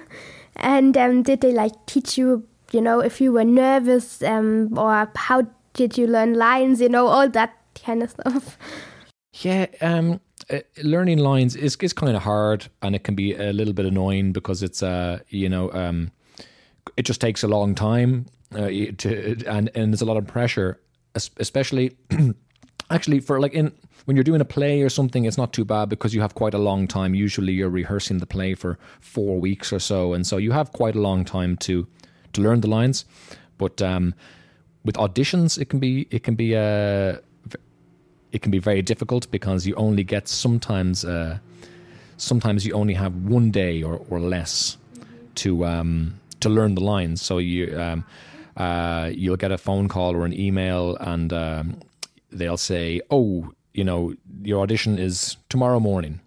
and 0.56 0.98
um, 0.98 1.24
did 1.24 1.42
they 1.42 1.52
like 1.52 1.74
teach 1.86 2.18
you, 2.18 2.48
you 2.72 2.82
know, 2.82 3.00
if 3.00 3.22
you 3.22 3.32
were 3.32 3.46
nervous, 3.46 4.24
um, 4.24 4.78
or 4.78 5.12
how 5.16 5.48
did 5.74 5.98
you 5.98 6.08
learn 6.08 6.34
lines, 6.34 6.82
you 6.82 6.90
know, 6.90 7.08
all 7.08 7.30
that 7.30 7.54
kind 7.86 8.04
of 8.04 8.10
stuff. 8.12 8.58
Yeah, 9.34 9.68
um, 9.82 10.20
uh, 10.50 10.60
learning 10.84 11.20
lines 11.20 11.56
is 11.56 11.76
is 11.78 11.94
kind 11.94 12.16
of 12.16 12.24
hard, 12.24 12.68
and 12.82 12.96
it 12.96 13.04
can 13.04 13.16
be 13.16 13.36
a 13.36 13.54
little 13.54 13.74
bit 13.74 13.86
annoying 13.86 14.34
because 14.34 14.64
it's 14.64 14.82
uh 14.82 15.20
you 15.30 15.50
know 15.50 15.72
um 15.74 16.12
it 16.96 17.04
just 17.04 17.22
takes 17.22 17.44
a 17.44 17.48
long 17.48 17.76
time 17.76 18.26
uh, 18.56 18.70
to 18.98 19.44
and 19.48 19.70
and 19.76 19.94
there's 19.94 20.02
a 20.02 20.06
lot 20.06 20.18
of 20.18 20.26
pressure, 20.26 20.80
especially 21.38 21.98
actually 22.90 23.20
for 23.20 23.40
like 23.40 23.54
in 23.54 23.72
when 24.06 24.16
you're 24.16 24.24
doing 24.24 24.40
a 24.40 24.46
play 24.46 24.82
or 24.82 24.90
something, 24.90 25.26
it's 25.26 25.38
not 25.38 25.52
too 25.52 25.66
bad 25.66 25.90
because 25.90 26.14
you 26.14 26.22
have 26.22 26.34
quite 26.34 26.54
a 26.54 26.58
long 26.58 26.88
time. 26.88 27.14
Usually, 27.14 27.52
you're 27.52 27.70
rehearsing 27.70 28.20
the 28.20 28.26
play 28.26 28.56
for 28.56 28.80
four 29.02 29.38
weeks 29.38 29.74
or 29.74 29.80
so, 29.80 30.14
and 30.14 30.26
so 30.26 30.38
you 30.38 30.54
have 30.54 30.72
quite 30.72 30.96
a 30.96 31.02
long 31.02 31.26
time 31.26 31.58
to 31.58 31.86
to 32.34 32.42
learn 32.42 32.62
the 32.62 32.70
lines. 32.70 33.04
But 33.58 33.82
um, 33.82 34.14
with 34.86 34.96
auditions, 34.96 35.58
it 35.60 35.70
can 35.70 35.80
be 35.80 36.08
it 36.10 36.24
can 36.24 36.36
be 36.36 36.56
uh, 36.56 37.18
it 38.32 38.42
can 38.42 38.52
be 38.52 38.60
very 38.60 38.82
difficult 38.82 39.30
because 39.32 39.66
you 39.66 39.76
only 39.76 40.04
get 40.04 40.28
sometimes 40.28 41.06
uh, 41.06 41.38
sometimes 42.18 42.66
you 42.66 42.74
only 42.74 42.94
have 42.94 43.16
one 43.16 43.52
day 43.52 43.84
or, 43.84 44.02
or 44.10 44.20
less 44.20 44.78
to 45.36 45.66
um, 45.66 46.20
to 46.40 46.50
learn 46.50 46.76
the 46.76 46.82
lines. 46.82 47.22
So 47.22 47.38
you 47.38 47.80
um, 47.80 48.06
uh, 48.58 49.12
you'll 49.14 49.38
get 49.38 49.52
a 49.52 49.58
phone 49.58 49.88
call 49.88 50.16
or 50.16 50.26
an 50.26 50.34
email, 50.34 50.98
and 50.98 51.32
um, 51.32 51.80
they'll 52.32 52.58
say, 52.58 53.02
"Oh, 53.10 53.54
you 53.74 53.84
know, 53.84 54.16
your 54.42 54.62
audition 54.62 55.00
is 55.00 55.38
tomorrow 55.50 55.80
morning, 55.80 56.20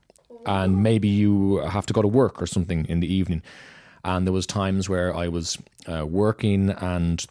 and 0.46 0.82
maybe 0.82 1.08
you 1.08 1.58
have 1.58 1.86
to 1.86 1.92
go 1.92 2.02
to 2.02 2.08
work 2.08 2.40
or 2.40 2.46
something 2.46 2.86
in 2.86 3.00
the 3.00 3.12
evening." 3.12 3.42
And 4.02 4.26
there 4.26 4.32
was 4.32 4.46
times 4.46 4.88
where 4.88 5.14
I 5.14 5.28
was 5.28 5.58
uh, 5.86 6.06
working 6.06 6.70
and 6.70 7.26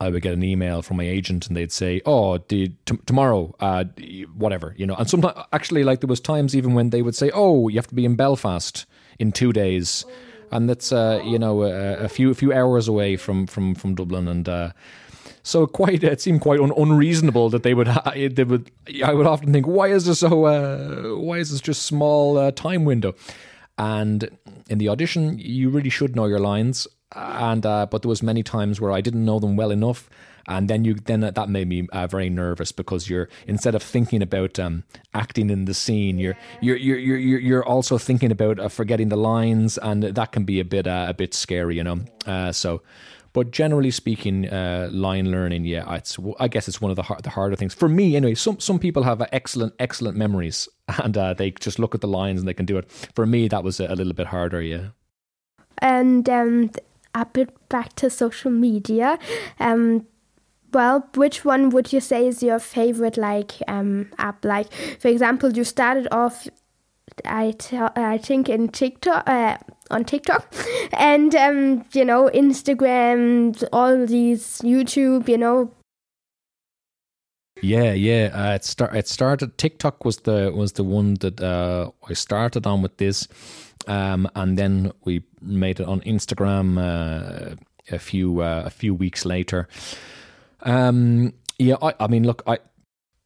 I 0.00 0.08
would 0.10 0.22
get 0.22 0.32
an 0.32 0.42
email 0.42 0.82
from 0.82 0.96
my 0.98 1.04
agent 1.04 1.46
and 1.46 1.56
they'd 1.56 1.72
say, 1.72 2.00
"Oh, 2.04 2.38
the, 2.38 2.72
t- 2.86 2.98
tomorrow, 3.06 3.54
uh, 3.60 3.84
whatever," 4.36 4.74
you 4.76 4.86
know. 4.86 4.94
And 4.94 5.08
sometimes, 5.08 5.38
actually, 5.52 5.84
like 5.84 6.00
there 6.00 6.08
was 6.08 6.20
times 6.20 6.54
even 6.56 6.74
when 6.74 6.90
they 6.90 7.02
would 7.02 7.14
say, 7.14 7.30
"Oh, 7.32 7.68
you 7.68 7.76
have 7.76 7.86
to 7.88 7.94
be 7.94 8.04
in 8.04 8.16
Belfast 8.16 8.86
in 9.18 9.32
two 9.32 9.52
days," 9.52 10.04
and 10.50 10.68
that's 10.68 10.92
uh, 10.92 11.20
you 11.24 11.38
know 11.38 11.62
a, 11.62 12.04
a, 12.04 12.08
few 12.08 12.30
a 12.30 12.34
few 12.34 12.52
hours 12.52 12.88
away 12.88 13.16
from 13.16 13.46
from 13.46 13.74
from 13.74 13.94
Dublin, 13.94 14.28
and 14.28 14.48
uh, 14.48 14.72
so 15.42 15.66
quite 15.66 16.02
it 16.02 16.20
seemed 16.20 16.40
quite 16.40 16.60
un- 16.60 16.72
unreasonable 16.76 17.50
that 17.50 17.62
they 17.62 17.74
would 17.74 17.88
ha- 17.88 18.12
they 18.14 18.44
would. 18.44 18.70
I 19.04 19.14
would 19.14 19.26
often 19.26 19.52
think, 19.52 19.66
why 19.66 19.88
is 19.88 20.06
this 20.06 20.20
so? 20.20 20.44
Uh, 20.44 21.16
why 21.16 21.38
is 21.38 21.50
this 21.50 21.60
just 21.60 21.82
small 21.82 22.38
uh, 22.38 22.50
time 22.50 22.84
window? 22.84 23.14
And 23.76 24.30
in 24.68 24.78
the 24.78 24.88
audition, 24.88 25.36
you 25.38 25.68
really 25.68 25.90
should 25.90 26.14
know 26.14 26.26
your 26.26 26.38
lines 26.38 26.86
and 27.14 27.64
uh, 27.64 27.86
but 27.86 28.02
there 28.02 28.08
was 28.08 28.22
many 28.22 28.42
times 28.42 28.80
where 28.80 28.92
I 28.92 29.00
didn't 29.00 29.24
know 29.24 29.38
them 29.38 29.56
well 29.56 29.70
enough, 29.70 30.08
and 30.46 30.68
then 30.68 30.84
you 30.84 30.94
then 30.94 31.20
that 31.20 31.48
made 31.48 31.68
me 31.68 31.88
uh, 31.92 32.06
very 32.06 32.28
nervous 32.28 32.72
because 32.72 33.08
you're 33.08 33.28
instead 33.46 33.74
of 33.74 33.82
thinking 33.82 34.22
about 34.22 34.58
um, 34.58 34.84
acting 35.14 35.50
in 35.50 35.64
the 35.64 35.74
scene, 35.74 36.18
you're 36.18 36.36
you're 36.60 36.76
you're 36.76 36.98
you're 36.98 37.40
you're 37.40 37.64
also 37.64 37.98
thinking 37.98 38.30
about 38.30 38.58
uh, 38.58 38.68
forgetting 38.68 39.08
the 39.08 39.16
lines, 39.16 39.78
and 39.78 40.02
that 40.02 40.32
can 40.32 40.44
be 40.44 40.60
a 40.60 40.64
bit 40.64 40.86
uh, 40.86 41.06
a 41.08 41.14
bit 41.14 41.34
scary, 41.34 41.76
you 41.76 41.84
know. 41.84 42.00
Uh, 42.26 42.52
so. 42.52 42.82
But 43.32 43.50
generally 43.50 43.90
speaking, 43.90 44.48
uh, 44.48 44.88
line 44.92 45.32
learning, 45.32 45.64
yeah, 45.64 45.92
it's 45.96 46.16
I 46.38 46.46
guess 46.46 46.68
it's 46.68 46.80
one 46.80 46.92
of 46.92 46.96
the 46.96 47.02
hard, 47.02 47.24
the 47.24 47.30
harder 47.30 47.56
things 47.56 47.74
for 47.74 47.88
me. 47.88 48.14
Anyway, 48.14 48.36
some 48.36 48.60
some 48.60 48.78
people 48.78 49.02
have 49.02 49.20
excellent 49.32 49.74
excellent 49.80 50.16
memories, 50.16 50.68
and 51.02 51.14
they 51.36 51.50
just 51.50 51.80
look 51.80 51.96
at 51.96 52.00
the 52.00 52.06
lines 52.06 52.38
and 52.38 52.46
they 52.46 52.54
can 52.54 52.64
do 52.64 52.78
it. 52.78 52.88
For 53.16 53.26
me, 53.26 53.48
that 53.48 53.64
was 53.64 53.80
a, 53.80 53.86
a 53.86 53.96
little 53.96 54.12
bit 54.12 54.28
harder, 54.28 54.62
yeah. 54.62 54.90
And 55.78 56.28
um, 56.28 56.70
a 57.14 57.24
bit 57.24 57.68
back 57.68 57.94
to 57.96 58.10
social 58.10 58.50
media. 58.50 59.18
Um, 59.60 60.06
well, 60.72 61.08
which 61.14 61.44
one 61.44 61.70
would 61.70 61.92
you 61.92 62.00
say 62.00 62.26
is 62.26 62.42
your 62.42 62.58
favorite 62.58 63.16
like 63.16 63.52
um, 63.68 64.10
app? 64.18 64.44
Like, 64.44 64.72
for 64.98 65.08
example, 65.08 65.52
you 65.52 65.64
started 65.64 66.08
off, 66.10 66.48
I, 67.24 67.54
I 67.96 68.18
think 68.18 68.48
in 68.48 68.68
TikTok, 68.68 69.28
uh, 69.28 69.56
on 69.90 70.04
TikTok, 70.04 70.52
and 70.92 71.34
um, 71.34 71.84
you 71.92 72.04
know 72.04 72.28
Instagram, 72.34 73.62
all 73.72 74.04
these 74.04 74.60
YouTube, 74.62 75.28
you 75.28 75.38
know. 75.38 75.70
Yeah, 77.62 77.92
yeah. 77.92 78.30
Uh, 78.34 78.54
it 78.56 78.64
start 78.64 78.96
it 78.96 79.06
started. 79.06 79.56
TikTok 79.56 80.04
was 80.04 80.18
the 80.18 80.52
was 80.54 80.72
the 80.72 80.84
one 80.84 81.14
that 81.20 81.40
uh, 81.40 81.90
I 82.08 82.14
started 82.14 82.66
on 82.66 82.82
with 82.82 82.96
this 82.96 83.28
um, 83.86 84.28
and 84.34 84.58
then 84.58 84.92
we 85.04 85.22
made 85.40 85.80
it 85.80 85.86
on 85.86 86.00
Instagram 86.02 86.78
uh, 86.78 87.56
a 87.90 87.98
few 87.98 88.40
uh, 88.40 88.62
a 88.66 88.70
few 88.70 88.94
weeks 88.94 89.24
later. 89.24 89.68
Um, 90.62 91.34
yeah, 91.58 91.76
I, 91.82 91.94
I, 92.00 92.06
mean, 92.06 92.24
look, 92.24 92.42
I 92.46 92.58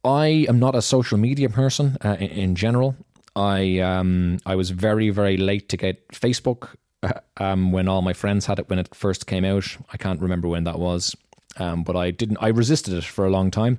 I 0.04 0.46
am 0.48 0.58
not 0.58 0.74
a 0.74 0.82
social 0.82 1.18
media 1.18 1.48
person 1.48 1.96
uh, 2.04 2.16
in, 2.18 2.30
in, 2.30 2.54
general. 2.54 2.96
I 3.36 3.78
um, 3.78 4.38
I 4.44 4.56
was 4.56 4.70
very 4.70 5.10
very 5.10 5.36
late 5.36 5.68
to 5.68 5.76
get 5.76 6.08
Facebook 6.08 6.74
uh, 7.02 7.12
um, 7.36 7.72
when 7.72 7.88
all 7.88 8.02
my 8.02 8.12
friends 8.12 8.46
had 8.46 8.58
it 8.58 8.68
when 8.68 8.78
it 8.78 8.94
first 8.94 9.26
came 9.26 9.44
out. 9.44 9.76
I 9.92 9.96
can't 9.96 10.20
remember 10.20 10.48
when 10.48 10.64
that 10.64 10.78
was. 10.78 11.16
um, 11.58 11.82
but 11.82 11.96
I 11.96 12.10
didn't. 12.10 12.38
I 12.40 12.48
resisted 12.48 12.94
it 12.94 13.04
for 13.04 13.26
a 13.26 13.30
long 13.30 13.50
time, 13.50 13.78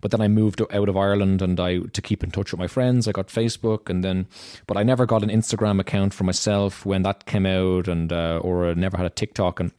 but 0.00 0.10
then 0.10 0.20
I 0.20 0.28
moved 0.28 0.60
out 0.60 0.88
of 0.88 0.96
Ireland, 0.96 1.42
and 1.42 1.58
I 1.58 1.78
to 1.78 2.02
keep 2.02 2.22
in 2.24 2.30
touch 2.30 2.52
with 2.52 2.58
my 2.58 2.66
friends, 2.66 3.08
I 3.08 3.12
got 3.12 3.28
Facebook, 3.28 3.88
and 3.88 4.04
then, 4.04 4.26
but 4.66 4.76
I 4.76 4.82
never 4.82 5.06
got 5.06 5.22
an 5.22 5.30
Instagram 5.30 5.80
account 5.80 6.14
for 6.14 6.24
myself 6.24 6.84
when 6.84 7.02
that 7.02 7.26
came 7.26 7.46
out, 7.46 7.88
and 7.88 8.12
uh, 8.12 8.40
or 8.42 8.74
never 8.74 8.96
had 8.96 9.06
a 9.06 9.10
TikTok, 9.10 9.60
and 9.60 9.72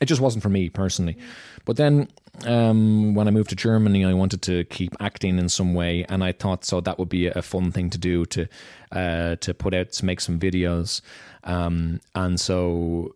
it 0.00 0.06
just 0.06 0.20
wasn't 0.20 0.42
for 0.42 0.48
me 0.48 0.68
personally. 0.68 1.16
But 1.64 1.76
then 1.76 2.08
um, 2.46 3.14
when 3.14 3.28
I 3.28 3.30
moved 3.30 3.50
to 3.50 3.56
Germany, 3.56 4.04
I 4.04 4.12
wanted 4.14 4.42
to 4.42 4.64
keep 4.64 4.94
acting 5.00 5.38
in 5.38 5.48
some 5.48 5.74
way, 5.74 6.04
and 6.08 6.22
I 6.22 6.32
thought 6.32 6.64
so 6.64 6.80
that 6.80 6.98
would 6.98 7.08
be 7.08 7.26
a 7.26 7.42
fun 7.42 7.72
thing 7.72 7.90
to 7.90 7.98
do 7.98 8.24
to 8.26 8.48
uh, 8.92 9.36
to 9.36 9.54
put 9.54 9.74
out 9.74 9.92
to 9.92 10.04
make 10.04 10.20
some 10.20 10.38
videos, 10.38 11.00
um, 11.44 12.00
and 12.14 12.40
so 12.40 13.14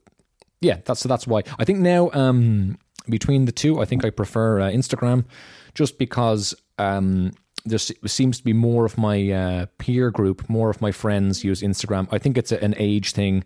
yeah, 0.60 0.78
that's 0.84 1.00
so 1.00 1.08
that's 1.08 1.26
why. 1.26 1.42
I 1.58 1.64
think 1.64 1.80
now 1.80 2.10
um, 2.12 2.78
between 3.08 3.44
the 3.44 3.52
two, 3.52 3.80
I 3.80 3.84
think 3.84 4.04
I 4.04 4.10
prefer 4.10 4.60
uh, 4.60 4.70
Instagram, 4.70 5.24
just 5.74 5.98
because 5.98 6.54
um, 6.78 7.32
there 7.64 7.78
seems 7.78 8.38
to 8.38 8.44
be 8.44 8.52
more 8.52 8.84
of 8.84 8.98
my 8.98 9.30
uh, 9.30 9.66
peer 9.78 10.10
group, 10.10 10.48
more 10.48 10.70
of 10.70 10.80
my 10.80 10.92
friends 10.92 11.44
use 11.44 11.62
Instagram. 11.62 12.08
I 12.10 12.18
think 12.18 12.36
it's 12.36 12.52
an 12.52 12.74
age 12.76 13.12
thing. 13.12 13.44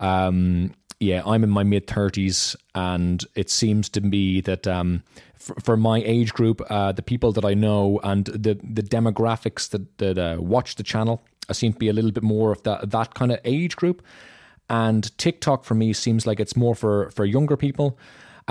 Um, 0.00 0.74
yeah, 0.98 1.22
I'm 1.24 1.44
in 1.44 1.50
my 1.50 1.62
mid 1.62 1.86
30s, 1.86 2.56
and 2.74 3.24
it 3.34 3.50
seems 3.50 3.88
to 3.90 4.00
me 4.00 4.40
that 4.42 4.66
um, 4.66 5.02
for, 5.36 5.54
for, 5.60 5.76
my 5.76 6.02
age 6.04 6.32
group, 6.32 6.60
uh, 6.70 6.92
the 6.92 7.02
people 7.02 7.32
that 7.32 7.44
I 7.44 7.54
know 7.54 8.00
and 8.02 8.26
the 8.26 8.58
the 8.62 8.82
demographics 8.82 9.68
that 9.70 9.98
that 9.98 10.18
uh, 10.18 10.36
watch 10.40 10.76
the 10.76 10.82
channel, 10.82 11.22
I 11.48 11.52
seem 11.52 11.72
to 11.72 11.78
be 11.78 11.88
a 11.88 11.92
little 11.92 12.12
bit 12.12 12.22
more 12.22 12.52
of 12.52 12.62
that 12.64 12.90
that 12.90 13.14
kind 13.14 13.32
of 13.32 13.40
age 13.44 13.76
group. 13.76 14.02
And 14.68 15.16
TikTok 15.18 15.64
for 15.64 15.74
me 15.74 15.92
seems 15.92 16.26
like 16.26 16.38
it's 16.38 16.56
more 16.56 16.74
for 16.74 17.10
for 17.10 17.24
younger 17.24 17.56
people 17.56 17.98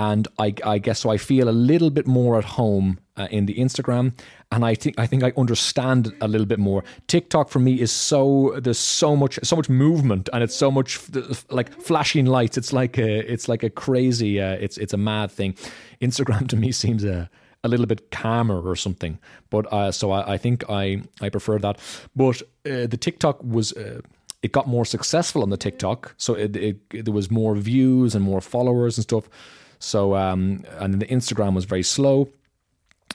and 0.00 0.26
I, 0.38 0.54
I, 0.64 0.78
guess 0.78 1.00
so. 1.00 1.10
I 1.10 1.18
feel 1.18 1.48
a 1.48 1.52
little 1.52 1.90
bit 1.90 2.06
more 2.06 2.38
at 2.38 2.44
home 2.44 2.98
uh, 3.20 3.28
in 3.30 3.46
the 3.46 3.54
Instagram, 3.54 4.12
and 4.50 4.64
I 4.64 4.74
think 4.74 4.98
I 4.98 5.06
think 5.06 5.22
I 5.22 5.32
understand 5.36 6.12
a 6.20 6.28
little 6.28 6.46
bit 6.46 6.58
more. 6.58 6.82
TikTok 7.06 7.48
for 7.48 7.58
me 7.58 7.80
is 7.80 7.92
so 7.92 8.58
there's 8.62 8.78
so 8.78 9.16
much 9.16 9.38
so 9.42 9.56
much 9.56 9.68
movement, 9.68 10.28
and 10.32 10.42
it's 10.42 10.56
so 10.56 10.70
much 10.70 11.00
like 11.50 11.70
flashing 11.80 12.26
lights. 12.26 12.56
It's 12.56 12.72
like 12.72 12.98
a 12.98 13.32
it's 13.32 13.48
like 13.48 13.62
a 13.62 13.70
crazy 13.70 14.40
uh, 14.40 14.52
it's 14.52 14.78
it's 14.78 14.92
a 14.92 14.98
mad 14.98 15.30
thing. 15.30 15.54
Instagram 16.00 16.48
to 16.52 16.56
me 16.56 16.72
seems 16.72 17.04
a 17.04 17.28
a 17.62 17.68
little 17.68 17.86
bit 17.86 18.10
calmer 18.10 18.60
or 18.60 18.76
something. 18.76 19.18
But 19.50 19.70
uh, 19.72 19.92
so 19.92 20.12
I, 20.12 20.34
I, 20.34 20.38
think 20.38 20.64
I 20.70 21.02
I 21.20 21.28
prefer 21.28 21.58
that. 21.58 21.78
But 22.16 22.40
uh, 22.64 22.86
the 22.86 22.96
TikTok 22.98 23.42
was 23.44 23.72
uh, 23.74 24.00
it 24.42 24.52
got 24.52 24.66
more 24.66 24.86
successful 24.86 25.42
on 25.42 25.50
the 25.50 25.58
TikTok, 25.58 26.14
so 26.16 26.34
it, 26.34 26.56
it, 26.56 26.78
it, 26.92 27.04
there 27.04 27.14
was 27.14 27.30
more 27.30 27.54
views 27.54 28.14
and 28.14 28.24
more 28.24 28.40
followers 28.40 28.96
and 28.96 29.02
stuff. 29.02 29.28
So, 29.78 30.14
um, 30.14 30.64
and 30.78 31.00
the 31.00 31.06
Instagram 31.06 31.54
was 31.54 31.64
very 31.64 31.82
slow, 31.82 32.28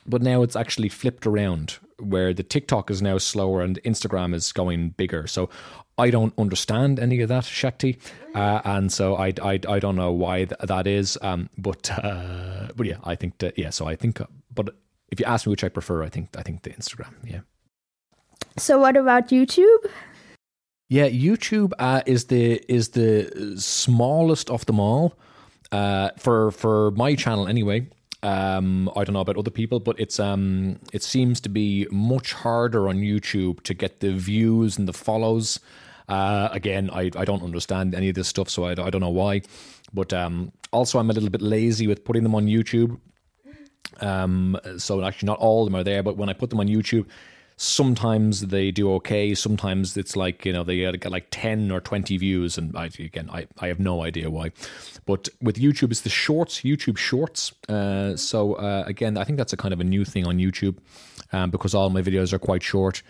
but 0.05 0.21
now 0.21 0.41
it's 0.41 0.55
actually 0.55 0.89
flipped 0.89 1.25
around 1.25 1.77
where 1.99 2.33
the 2.33 2.43
TikTok 2.43 2.91
is 2.91 3.01
now 3.01 3.17
slower 3.17 3.61
and 3.61 3.81
Instagram 3.83 4.33
is 4.33 4.51
going 4.51 4.89
bigger. 4.89 5.27
So 5.27 5.49
I 5.97 6.09
don't 6.09 6.33
understand 6.37 6.99
any 6.99 7.21
of 7.21 7.29
that, 7.29 7.45
Shakti, 7.45 7.97
uh, 8.33 8.61
and 8.65 8.91
so 8.91 9.15
I, 9.15 9.33
I, 9.41 9.59
I 9.67 9.79
don't 9.79 9.95
know 9.95 10.11
why 10.11 10.45
th- 10.45 10.59
that 10.61 10.87
is. 10.87 11.17
Um, 11.21 11.49
but 11.57 11.89
uh, 11.91 12.67
but 12.75 12.85
yeah, 12.85 12.97
I 13.03 13.15
think 13.15 13.37
that 13.37 13.57
yeah. 13.57 13.69
So 13.69 13.87
I 13.87 13.95
think, 13.95 14.19
uh, 14.19 14.25
but 14.53 14.75
if 15.09 15.19
you 15.19 15.25
ask 15.25 15.45
me 15.47 15.51
which 15.51 15.63
I 15.63 15.69
prefer, 15.69 16.03
I 16.03 16.09
think 16.09 16.29
I 16.37 16.43
think 16.43 16.63
the 16.63 16.71
Instagram. 16.71 17.13
Yeah. 17.23 17.41
So 18.57 18.79
what 18.79 18.97
about 18.97 19.29
YouTube? 19.29 19.89
Yeah, 20.89 21.07
YouTube 21.07 21.71
uh, 21.79 22.01
is 22.05 22.25
the 22.25 22.61
is 22.71 22.89
the 22.89 23.55
smallest 23.57 24.49
of 24.49 24.65
them 24.65 24.79
all 24.79 25.17
uh, 25.71 26.09
for 26.17 26.51
for 26.51 26.91
my 26.91 27.15
channel 27.15 27.47
anyway. 27.47 27.87
Um, 28.25 28.89
I 28.95 29.03
don't 29.03 29.13
know 29.13 29.19
about 29.19 29.37
other 29.37 29.51
people, 29.51 29.79
but 29.79 29.99
it's 29.99 30.19
um, 30.19 30.79
it 30.91 31.03
seems 31.03 31.39
to 31.41 31.49
be 31.49 31.87
much 31.91 32.33
harder 32.33 32.89
on 32.89 32.97
YouTube 32.97 33.61
to 33.61 33.75
get 33.75 33.99
the 33.99 34.13
views 34.13 34.79
and 34.79 34.87
the 34.87 34.93
follows. 34.93 35.59
Uh, 36.09 36.49
again, 36.51 36.89
I, 36.91 37.11
I 37.15 37.23
don't 37.23 37.43
understand 37.43 37.93
any 37.93 38.09
of 38.09 38.15
this 38.15 38.27
stuff, 38.27 38.49
so 38.49 38.63
I, 38.63 38.71
I 38.71 38.89
don't 38.89 39.01
know 39.01 39.09
why. 39.09 39.43
But 39.93 40.11
um, 40.11 40.51
also, 40.71 40.97
I'm 40.97 41.11
a 41.11 41.13
little 41.13 41.29
bit 41.29 41.43
lazy 41.43 41.85
with 41.85 42.03
putting 42.03 42.23
them 42.23 42.33
on 42.33 42.47
YouTube. 42.47 42.99
Um, 44.01 44.57
so 44.79 45.03
actually, 45.03 45.27
not 45.27 45.37
all 45.37 45.61
of 45.61 45.71
them 45.71 45.79
are 45.79 45.83
there, 45.83 46.01
but 46.01 46.17
when 46.17 46.27
I 46.27 46.33
put 46.33 46.49
them 46.49 46.59
on 46.59 46.67
YouTube, 46.67 47.05
sometimes 47.57 48.41
they 48.41 48.71
do 48.71 48.91
okay. 48.95 49.33
Sometimes 49.33 49.95
it's 49.95 50.15
like, 50.15 50.45
you 50.45 50.53
know, 50.53 50.63
they 50.63 50.77
get 50.77 51.09
like 51.09 51.27
10 51.31 51.71
or 51.71 51.79
20 51.79 52.17
views. 52.17 52.57
And 52.57 52.75
I, 52.75 52.85
again, 52.85 53.29
I, 53.31 53.47
I 53.59 53.67
have 53.67 53.79
no 53.79 54.03
idea 54.03 54.29
why. 54.29 54.51
But 55.05 55.29
with 55.41 55.57
YouTube, 55.57 55.91
it's 55.91 56.01
the 56.01 56.09
shorts, 56.09 56.61
YouTube 56.61 56.97
shorts. 56.97 57.53
Uh, 57.69 58.15
so 58.17 58.53
uh, 58.55 58.83
again, 58.85 59.17
I 59.17 59.23
think 59.23 59.37
that's 59.37 59.53
a 59.53 59.57
kind 59.57 59.73
of 59.73 59.79
a 59.79 59.85
new 59.85 60.03
thing 60.03 60.27
on 60.27 60.37
YouTube 60.37 60.77
um, 61.31 61.51
because 61.51 61.73
all 61.73 61.89
my 61.89 62.01
videos 62.01 62.33
are 62.33 62.39
quite 62.39 62.63
short. 62.63 63.01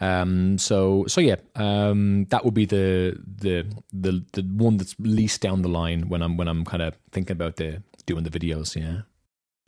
Um, 0.00 0.58
so 0.58 1.04
so 1.06 1.20
yeah, 1.20 1.36
um, 1.54 2.24
that 2.30 2.44
would 2.44 2.54
be 2.54 2.64
the 2.64 3.16
the 3.24 3.64
the 3.92 4.24
the 4.32 4.42
one 4.42 4.76
that's 4.76 4.96
least 4.98 5.40
down 5.40 5.62
the 5.62 5.68
line 5.68 6.08
when 6.08 6.22
I'm 6.22 6.36
when 6.36 6.48
I'm 6.48 6.64
kind 6.64 6.82
of 6.82 6.96
thinking 7.12 7.34
about 7.34 7.56
the 7.56 7.84
doing 8.06 8.24
the 8.24 8.30
videos. 8.30 8.74
Yeah. 8.74 9.02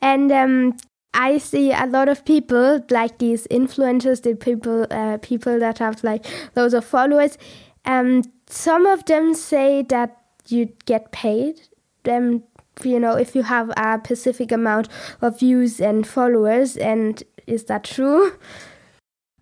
And 0.01 0.29
um, 0.33 0.77
I 1.15 1.37
see 1.37 1.71
a 1.71 1.85
lot 1.85 2.09
of 2.09 2.25
people 2.25 2.83
like 2.91 3.17
these 3.19 3.47
influencers, 3.47 4.21
the 4.21 4.35
people 4.35 4.85
uh, 4.91 5.17
people 5.21 5.59
that 5.59 5.79
have 5.79 6.03
like 6.03 6.25
loads 6.55 6.73
of 6.73 6.85
followers. 6.85 7.37
Um, 7.85 8.23
some 8.47 8.85
of 8.85 9.05
them 9.05 9.33
say 9.33 9.83
that 9.83 10.21
you 10.47 10.69
get 10.85 11.11
paid. 11.11 11.61
Them, 12.03 12.43
you 12.83 12.99
know, 12.99 13.15
if 13.15 13.35
you 13.35 13.43
have 13.43 13.69
a 13.77 13.99
specific 14.03 14.51
amount 14.51 14.89
of 15.21 15.39
views 15.39 15.79
and 15.79 16.05
followers, 16.05 16.77
and 16.77 17.23
is 17.47 17.65
that 17.65 17.85
true? 17.85 18.33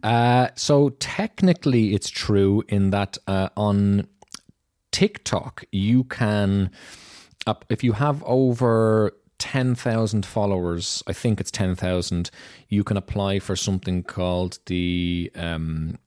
Uh, 0.04 0.50
so 0.56 0.90
technically, 1.00 1.94
it's 1.94 2.10
true 2.10 2.62
in 2.68 2.90
that 2.90 3.18
uh, 3.26 3.48
on 3.56 4.06
TikTok 4.92 5.64
you 5.72 6.04
can, 6.04 6.72
uh, 7.48 7.54
if 7.70 7.86
you 7.86 7.94
have 7.94 8.22
over 8.26 9.14
10,000 9.44 10.26
followers, 10.26 11.04
I 11.06 11.12
think 11.12 11.42
it's 11.42 11.52
10,000, 11.52 12.32
you 12.70 12.82
can 12.86 12.96
apply 12.96 13.40
for 13.40 13.58
something 13.58 14.02
called 14.02 14.60
the 14.68 15.30
um, 15.36 15.98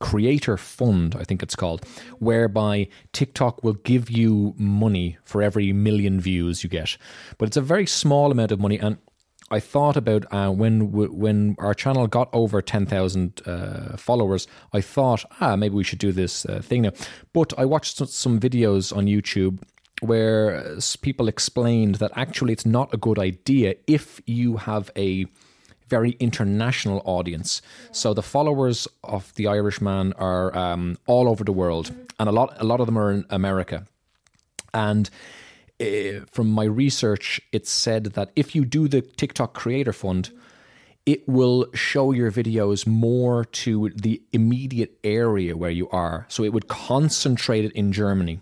Creator 0.00 0.56
Fund, 0.56 1.14
I 1.14 1.24
think 1.24 1.42
it's 1.42 1.54
called, 1.54 1.84
whereby 2.20 2.88
TikTok 3.12 3.62
will 3.62 3.74
give 3.74 4.10
you 4.10 4.54
money 4.56 5.18
for 5.24 5.42
every 5.42 5.74
million 5.74 6.22
views 6.22 6.64
you 6.64 6.70
get. 6.70 6.96
But 7.36 7.48
it's 7.48 7.58
a 7.58 7.60
very 7.60 7.84
small 7.84 8.32
amount 8.32 8.50
of 8.50 8.60
money. 8.60 8.78
And 8.78 8.96
I 9.50 9.60
thought 9.60 9.98
about 9.98 10.24
uh, 10.32 10.50
when 10.50 10.90
when 10.90 11.56
our 11.58 11.74
channel 11.74 12.06
got 12.06 12.30
over 12.32 12.62
10,000 12.62 13.42
uh, 13.44 13.98
followers, 13.98 14.46
I 14.72 14.80
thought, 14.80 15.26
ah, 15.38 15.54
maybe 15.54 15.74
we 15.74 15.84
should 15.84 15.98
do 15.98 16.12
this 16.12 16.46
uh, 16.46 16.62
thing 16.62 16.80
now. 16.82 16.92
But 17.34 17.52
I 17.58 17.66
watched 17.66 17.98
some 18.08 18.40
videos 18.40 18.96
on 18.96 19.04
YouTube 19.04 19.60
where 20.04 20.76
people 21.02 21.28
explained 21.28 21.96
that 21.96 22.12
actually 22.14 22.52
it's 22.52 22.66
not 22.66 22.92
a 22.92 22.96
good 22.96 23.18
idea 23.18 23.74
if 23.86 24.20
you 24.26 24.56
have 24.58 24.90
a 24.96 25.26
very 25.88 26.12
international 26.12 27.02
audience. 27.04 27.62
So 27.92 28.14
the 28.14 28.22
followers 28.22 28.88
of 29.02 29.34
the 29.34 29.46
Irishman 29.46 30.12
are 30.14 30.56
um, 30.56 30.98
all 31.06 31.28
over 31.28 31.44
the 31.44 31.52
world, 31.52 31.92
and 32.18 32.28
a 32.28 32.32
lot 32.32 32.56
a 32.58 32.64
lot 32.64 32.80
of 32.80 32.86
them 32.86 32.98
are 32.98 33.10
in 33.10 33.24
America. 33.30 33.86
And 34.72 35.10
uh, 35.80 36.24
from 36.30 36.50
my 36.50 36.64
research, 36.64 37.40
it 37.52 37.66
said 37.66 38.04
that 38.04 38.30
if 38.34 38.54
you 38.54 38.64
do 38.64 38.88
the 38.88 39.02
TikTok 39.02 39.54
Creator 39.54 39.92
Fund, 39.92 40.30
it 41.06 41.28
will 41.28 41.66
show 41.74 42.12
your 42.12 42.32
videos 42.32 42.86
more 42.86 43.44
to 43.44 43.90
the 43.90 44.22
immediate 44.32 44.98
area 45.04 45.56
where 45.56 45.70
you 45.70 45.88
are. 45.90 46.26
So 46.28 46.44
it 46.44 46.52
would 46.52 46.68
concentrate 46.68 47.64
it 47.64 47.72
in 47.72 47.92
Germany 47.92 48.40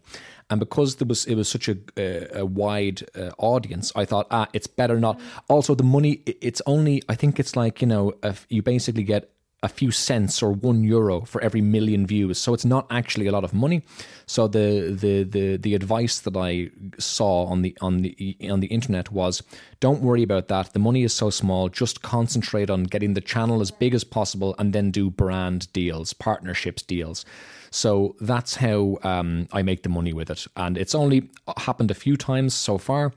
and 0.52 0.60
because 0.60 0.96
there 0.96 1.08
was 1.08 1.24
it 1.24 1.34
was 1.34 1.48
such 1.48 1.66
a, 1.66 1.78
a, 1.96 2.40
a 2.40 2.44
wide 2.44 3.04
uh, 3.16 3.30
audience, 3.38 3.90
I 3.96 4.04
thought, 4.04 4.26
ah, 4.30 4.48
it's 4.52 4.66
better 4.66 5.00
not. 5.00 5.18
Also, 5.48 5.74
the 5.74 5.82
money 5.82 6.20
it's 6.26 6.60
only 6.66 7.02
I 7.08 7.14
think 7.14 7.40
it's 7.40 7.56
like 7.56 7.80
you 7.80 7.88
know 7.88 8.12
you 8.50 8.62
basically 8.62 9.02
get 9.02 9.31
a 9.62 9.68
few 9.68 9.92
cents 9.92 10.42
or 10.42 10.52
one 10.52 10.82
euro 10.82 11.20
for 11.20 11.40
every 11.40 11.60
million 11.60 12.04
views. 12.06 12.38
So 12.38 12.52
it's 12.52 12.64
not 12.64 12.86
actually 12.90 13.28
a 13.28 13.32
lot 13.32 13.44
of 13.44 13.54
money. 13.54 13.82
So 14.26 14.48
the 14.48 14.96
the 14.98 15.22
the 15.22 15.56
the 15.56 15.74
advice 15.74 16.20
that 16.20 16.36
I 16.36 16.70
saw 16.98 17.44
on 17.44 17.62
the 17.62 17.76
on 17.80 18.02
the 18.02 18.36
on 18.50 18.60
the 18.60 18.66
internet 18.66 19.12
was 19.12 19.42
don't 19.78 20.02
worry 20.02 20.22
about 20.22 20.48
that. 20.48 20.72
The 20.72 20.78
money 20.80 21.04
is 21.04 21.12
so 21.12 21.30
small. 21.30 21.68
Just 21.68 22.02
concentrate 22.02 22.70
on 22.70 22.84
getting 22.84 23.14
the 23.14 23.20
channel 23.20 23.60
as 23.60 23.70
big 23.70 23.94
as 23.94 24.04
possible 24.04 24.54
and 24.58 24.72
then 24.72 24.90
do 24.90 25.10
brand 25.10 25.72
deals, 25.72 26.12
partnerships 26.12 26.82
deals. 26.82 27.24
So 27.70 28.16
that's 28.20 28.56
how 28.56 28.98
um, 29.02 29.48
I 29.52 29.62
make 29.62 29.82
the 29.82 29.88
money 29.88 30.12
with 30.12 30.30
it. 30.30 30.46
And 30.56 30.76
it's 30.76 30.94
only 30.94 31.30
happened 31.56 31.90
a 31.90 31.94
few 31.94 32.16
times 32.16 32.52
so 32.52 32.78
far, 32.78 33.12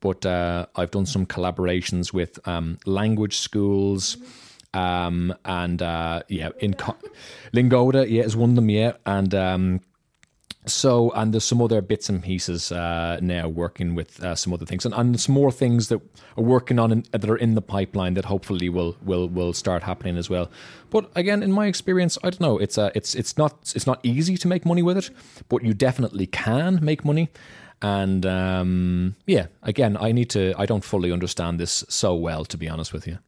but 0.00 0.26
uh, 0.26 0.66
I've 0.74 0.90
done 0.90 1.06
some 1.06 1.24
collaborations 1.24 2.12
with 2.12 2.40
um, 2.48 2.78
language 2.84 3.36
schools. 3.38 4.16
Um, 4.74 5.34
and 5.44 5.82
uh, 5.82 6.22
yeah, 6.28 6.50
in 6.60 6.74
Co- 6.74 6.96
Lingoda, 7.52 8.08
yeah, 8.08 8.26
one 8.34 8.50
of 8.50 8.56
them, 8.56 8.70
yeah. 8.70 8.92
And 9.04 9.34
um, 9.34 9.80
so 10.66 11.10
and 11.10 11.32
there's 11.34 11.44
some 11.44 11.60
other 11.60 11.80
bits 11.80 12.08
and 12.08 12.22
pieces 12.22 12.70
uh, 12.70 13.18
now 13.20 13.48
working 13.48 13.94
with 13.94 14.22
uh, 14.22 14.34
some 14.34 14.52
other 14.52 14.64
things. 14.64 14.84
And, 14.84 14.94
and 14.94 15.20
some 15.20 15.34
more 15.34 15.50
things 15.50 15.88
that 15.88 16.00
are 16.36 16.44
working 16.44 16.78
on 16.78 16.92
in, 16.92 17.04
that 17.10 17.28
are 17.28 17.36
in 17.36 17.54
the 17.54 17.62
pipeline 17.62 18.14
that 18.14 18.26
hopefully 18.26 18.68
will 18.68 18.96
will 19.02 19.28
will 19.28 19.52
start 19.52 19.82
happening 19.82 20.16
as 20.16 20.30
well. 20.30 20.50
But 20.90 21.10
again 21.16 21.42
in 21.42 21.52
my 21.52 21.66
experience 21.66 22.18
i 22.22 22.30
don't 22.30 22.40
know 22.40 22.58
it's 22.58 22.78
uh, 22.78 22.90
it's 22.94 23.14
it's 23.14 23.36
not 23.36 23.72
it's 23.74 23.86
not 23.86 24.00
easy 24.02 24.36
to 24.36 24.48
make 24.48 24.64
money 24.64 24.82
with 24.82 24.98
it 24.98 25.10
but 25.48 25.64
you 25.64 25.74
definitely 25.74 26.26
can 26.26 26.78
make 26.82 27.04
money. 27.04 27.28
And 27.84 28.24
um, 28.24 29.16
yeah 29.26 29.46
again 29.64 29.96
i 30.00 30.12
need 30.12 30.30
to 30.30 30.54
i 30.56 30.66
don't 30.66 30.84
fully 30.84 31.10
understand 31.10 31.58
this 31.58 31.84
so 31.88 32.14
well 32.14 32.44
to 32.44 32.56
be 32.56 32.68
honest 32.68 32.92
with 32.92 33.08
you 33.08 33.18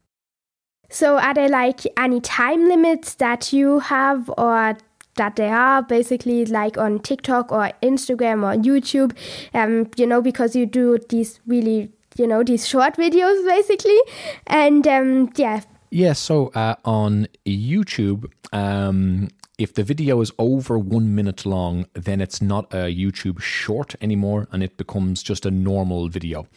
so 0.88 1.18
are 1.18 1.34
there 1.34 1.48
like 1.48 1.80
any 1.96 2.20
time 2.20 2.68
limits 2.68 3.14
that 3.16 3.52
you 3.52 3.80
have 3.80 4.30
or 4.38 4.76
that 5.16 5.36
they 5.36 5.48
are 5.48 5.82
basically 5.82 6.44
like 6.46 6.76
on 6.78 6.98
TikTok 6.98 7.52
or 7.52 7.70
Instagram 7.82 8.42
or 8.42 8.60
YouTube, 8.60 9.16
um, 9.54 9.88
you 9.96 10.06
know, 10.06 10.20
because 10.20 10.56
you 10.56 10.66
do 10.66 10.98
these 11.08 11.40
really, 11.46 11.90
you 12.16 12.26
know, 12.26 12.42
these 12.42 12.66
short 12.66 12.96
videos 12.96 13.44
basically. 13.46 13.98
And 14.46 14.86
um, 14.86 15.32
yeah. 15.36 15.62
Yeah, 15.90 16.12
so 16.12 16.48
uh, 16.48 16.74
on 16.84 17.28
YouTube, 17.46 18.26
um, 18.52 19.28
if 19.58 19.74
the 19.74 19.84
video 19.84 20.20
is 20.20 20.32
over 20.38 20.76
one 20.76 21.14
minute 21.14 21.46
long, 21.46 21.86
then 21.94 22.20
it's 22.20 22.42
not 22.42 22.72
a 22.74 22.92
YouTube 22.92 23.40
short 23.40 23.94
anymore 24.00 24.48
and 24.50 24.62
it 24.62 24.76
becomes 24.76 25.22
just 25.22 25.46
a 25.46 25.50
normal 25.50 26.08
video. 26.08 26.48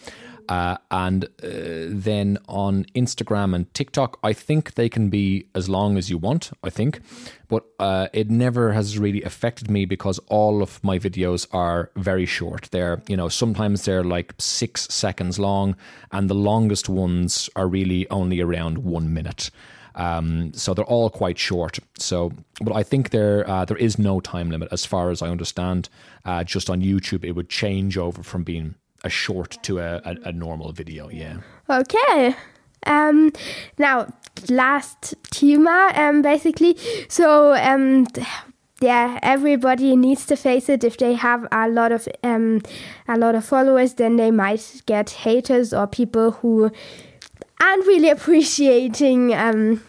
Uh, 0.49 0.77
and 0.91 1.25
uh, 1.25 1.27
then 1.89 2.37
on 2.47 2.85
Instagram 2.95 3.53
and 3.55 3.73
TikTok, 3.73 4.19
I 4.23 4.33
think 4.33 4.75
they 4.75 4.89
can 4.89 5.09
be 5.09 5.47
as 5.53 5.67
long 5.67 5.97
as 5.97 6.09
you 6.09 6.17
want, 6.17 6.51
I 6.63 6.69
think. 6.69 7.01
But 7.47 7.65
uh, 7.79 8.07
it 8.13 8.29
never 8.29 8.73
has 8.73 8.97
really 8.97 9.23
affected 9.23 9.69
me 9.69 9.85
because 9.85 10.19
all 10.27 10.61
of 10.61 10.83
my 10.83 10.99
videos 10.99 11.47
are 11.53 11.91
very 11.95 12.25
short. 12.25 12.69
They're, 12.71 13.01
you 13.07 13.17
know, 13.17 13.29
sometimes 13.29 13.85
they're 13.85 14.03
like 14.03 14.33
six 14.37 14.87
seconds 14.87 15.39
long, 15.39 15.75
and 16.11 16.29
the 16.29 16.35
longest 16.35 16.89
ones 16.89 17.49
are 17.55 17.67
really 17.67 18.09
only 18.09 18.41
around 18.41 18.79
one 18.79 19.13
minute. 19.13 19.49
Um, 19.95 20.53
so 20.53 20.73
they're 20.73 20.85
all 20.85 21.09
quite 21.09 21.39
short. 21.39 21.79
So, 21.97 22.31
but 22.61 22.75
I 22.75 22.83
think 22.83 23.09
there 23.09 23.49
uh, 23.49 23.65
there 23.65 23.77
is 23.77 23.97
no 23.97 24.19
time 24.19 24.51
limit 24.51 24.69
as 24.71 24.85
far 24.85 25.09
as 25.09 25.21
I 25.21 25.29
understand. 25.29 25.89
Uh, 26.23 26.43
just 26.43 26.69
on 26.69 26.81
YouTube, 26.81 27.25
it 27.25 27.31
would 27.31 27.49
change 27.49 27.97
over 27.97 28.21
from 28.23 28.43
being 28.43 28.75
a 29.07 29.09
short 29.09 29.57
to 29.63 29.79
a, 29.79 30.01
a, 30.05 30.15
a 30.25 30.31
normal 30.31 30.71
video. 30.71 31.09
Yeah. 31.09 31.37
Okay. 31.69 32.35
Um, 32.85 33.31
now, 33.77 34.13
last 34.49 35.15
tema, 35.31 35.91
um, 35.95 36.21
basically. 36.21 36.77
So, 37.09 37.53
um, 37.55 38.05
yeah, 38.81 39.19
everybody 39.23 39.95
needs 39.95 40.25
to 40.27 40.35
face 40.35 40.69
it. 40.69 40.83
If 40.83 40.97
they 40.97 41.13
have 41.13 41.47
a 41.51 41.67
lot 41.67 41.91
of 41.91 42.07
um, 42.23 42.61
a 43.07 43.17
lot 43.17 43.33
of 43.33 43.43
followers, 43.43 43.95
then 43.95 44.17
they 44.17 44.29
might 44.29 44.83
get 44.85 45.09
haters 45.09 45.73
or 45.73 45.87
people 45.87 46.31
who 46.31 46.71
aren't 47.59 47.87
really 47.87 48.09
appreciating 48.17 49.33
um, 49.33 49.81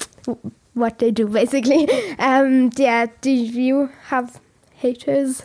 what 0.75 0.99
they 0.99 1.11
do. 1.11 1.29
Basically, 1.29 1.87
um, 2.19 2.71
yeah. 2.77 3.07
Do 3.21 3.31
you 3.31 3.91
have 4.07 4.41
haters? 4.75 5.43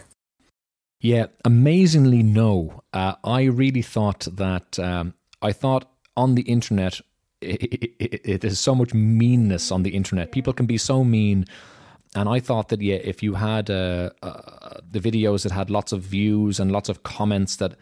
Yeah, 1.04 1.26
amazingly, 1.44 2.24
no. 2.24 2.82
Uh, 2.94 3.16
I 3.26 3.44
really 3.44 3.82
thought 3.82 4.26
that. 4.32 4.80
Um, 4.80 5.13
I 5.42 5.52
thought 5.52 5.92
on 6.16 6.36
the 6.36 6.44
internet, 6.44 7.02
it, 7.42 7.62
it, 8.00 8.22
it 8.24 8.44
is 8.46 8.58
so 8.58 8.74
much 8.74 8.94
meanness 8.94 9.70
on 9.70 9.84
the 9.84 9.89
internet. 9.89 10.32
People 10.32 10.54
can 10.54 10.66
be 10.66 10.78
so 10.78 11.04
mean. 11.04 11.44
And 12.16 12.30
I 12.30 12.39
thought 12.39 12.70
that, 12.70 12.82
yeah, 12.82 12.96
if 12.96 13.22
you 13.22 13.34
had 13.34 13.70
uh, 13.70 14.12
uh, 14.22 14.80
the 14.89 15.02
videos 15.02 15.44
that 15.44 15.52
had 15.52 15.70
lots 15.70 15.92
of 15.92 16.00
views 16.04 16.58
and 16.58 16.72
lots 16.72 16.88
of 16.88 17.04
comments, 17.04 17.58
that 17.58 17.76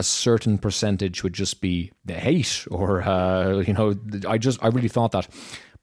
a 0.00 0.02
certain 0.02 0.58
percentage 0.58 1.22
would 1.22 1.34
just 1.34 1.60
be 1.60 1.92
the 2.04 2.14
hate, 2.14 2.66
or, 2.72 3.02
uh, 3.02 3.58
you 3.60 3.72
know, 3.72 3.94
I 4.26 4.36
just, 4.36 4.58
I 4.64 4.66
really 4.66 4.88
thought 4.88 5.12
that. 5.12 5.28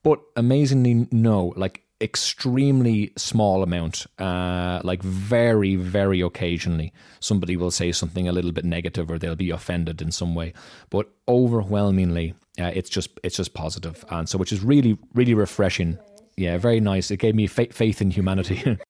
But 0.04 0.20
amazingly, 0.36 1.08
no. 1.10 1.54
Like, 1.56 1.84
extremely 2.02 3.14
small 3.18 3.64
amount, 3.64 4.08
uh, 4.20 4.82
like 4.84 5.04
very, 5.04 5.76
very 5.76 6.22
occasionally, 6.22 6.92
somebody 7.20 7.56
will 7.56 7.72
say 7.72 7.92
something 7.92 8.28
a 8.28 8.32
little 8.32 8.52
bit 8.52 8.66
negative 8.66 9.10
or 9.10 9.18
they'll 9.18 9.36
be 9.36 9.52
offended 9.52 10.02
in 10.02 10.12
some 10.12 10.36
way. 10.36 10.54
But 10.90 11.10
overwhelmingly, 11.28 12.34
uh, 12.60 12.72
it's 12.74 12.90
just 12.90 13.20
it's 13.24 13.38
just 13.38 13.54
positive, 13.54 14.04
and 14.10 14.28
so 14.28 14.38
which 14.38 14.52
is 14.52 14.64
really, 14.64 14.98
really 15.14 15.34
refreshing. 15.34 15.98
Yeah, 16.38 16.58
very 16.58 16.80
nice. 16.80 17.12
It 17.12 17.18
gave 17.18 17.36
me 17.36 17.48
fa- 17.48 17.72
faith 17.72 18.02
in 18.02 18.12
humanity. 18.12 18.78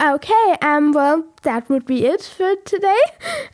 Okay, 0.00 0.56
um, 0.62 0.90
well, 0.92 1.24
that 1.42 1.68
would 1.68 1.86
be 1.86 2.06
it 2.06 2.22
for 2.22 2.56
today. 2.64 3.00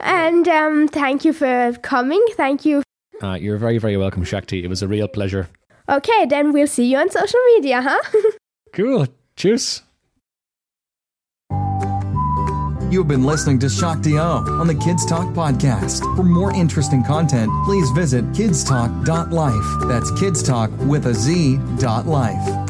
And 0.00 0.48
um, 0.48 0.88
thank 0.88 1.24
you 1.24 1.34
for 1.34 1.74
coming. 1.82 2.24
Thank 2.36 2.64
you. 2.64 2.82
Uh, 3.22 3.34
you're 3.34 3.58
very, 3.58 3.76
very 3.76 3.98
welcome, 3.98 4.24
Shakti. 4.24 4.64
It 4.64 4.68
was 4.68 4.82
a 4.82 4.88
real 4.88 5.08
pleasure. 5.08 5.50
Okay, 5.90 6.24
then 6.26 6.52
we'll 6.52 6.66
see 6.66 6.86
you 6.86 6.96
on 6.96 7.10
social 7.10 7.40
media, 7.56 7.82
huh? 7.82 8.00
Cool. 8.72 9.06
Cheers. 9.36 9.82
You've 12.90 13.06
been 13.06 13.24
listening 13.24 13.58
to 13.58 13.68
Shakti 13.68 14.18
O 14.18 14.44
on 14.58 14.66
the 14.66 14.74
Kids 14.74 15.04
Talk 15.04 15.26
podcast. 15.34 16.00
For 16.16 16.22
more 16.22 16.54
interesting 16.54 17.04
content, 17.04 17.50
please 17.66 17.90
visit 17.90 18.24
kidstalk.life. 18.32 19.88
That's 19.88 20.10
kidstalk 20.12 20.74
with 20.86 21.06
a 21.06 21.14
Z 21.14 21.58
dot 21.78 22.06
life. 22.06 22.67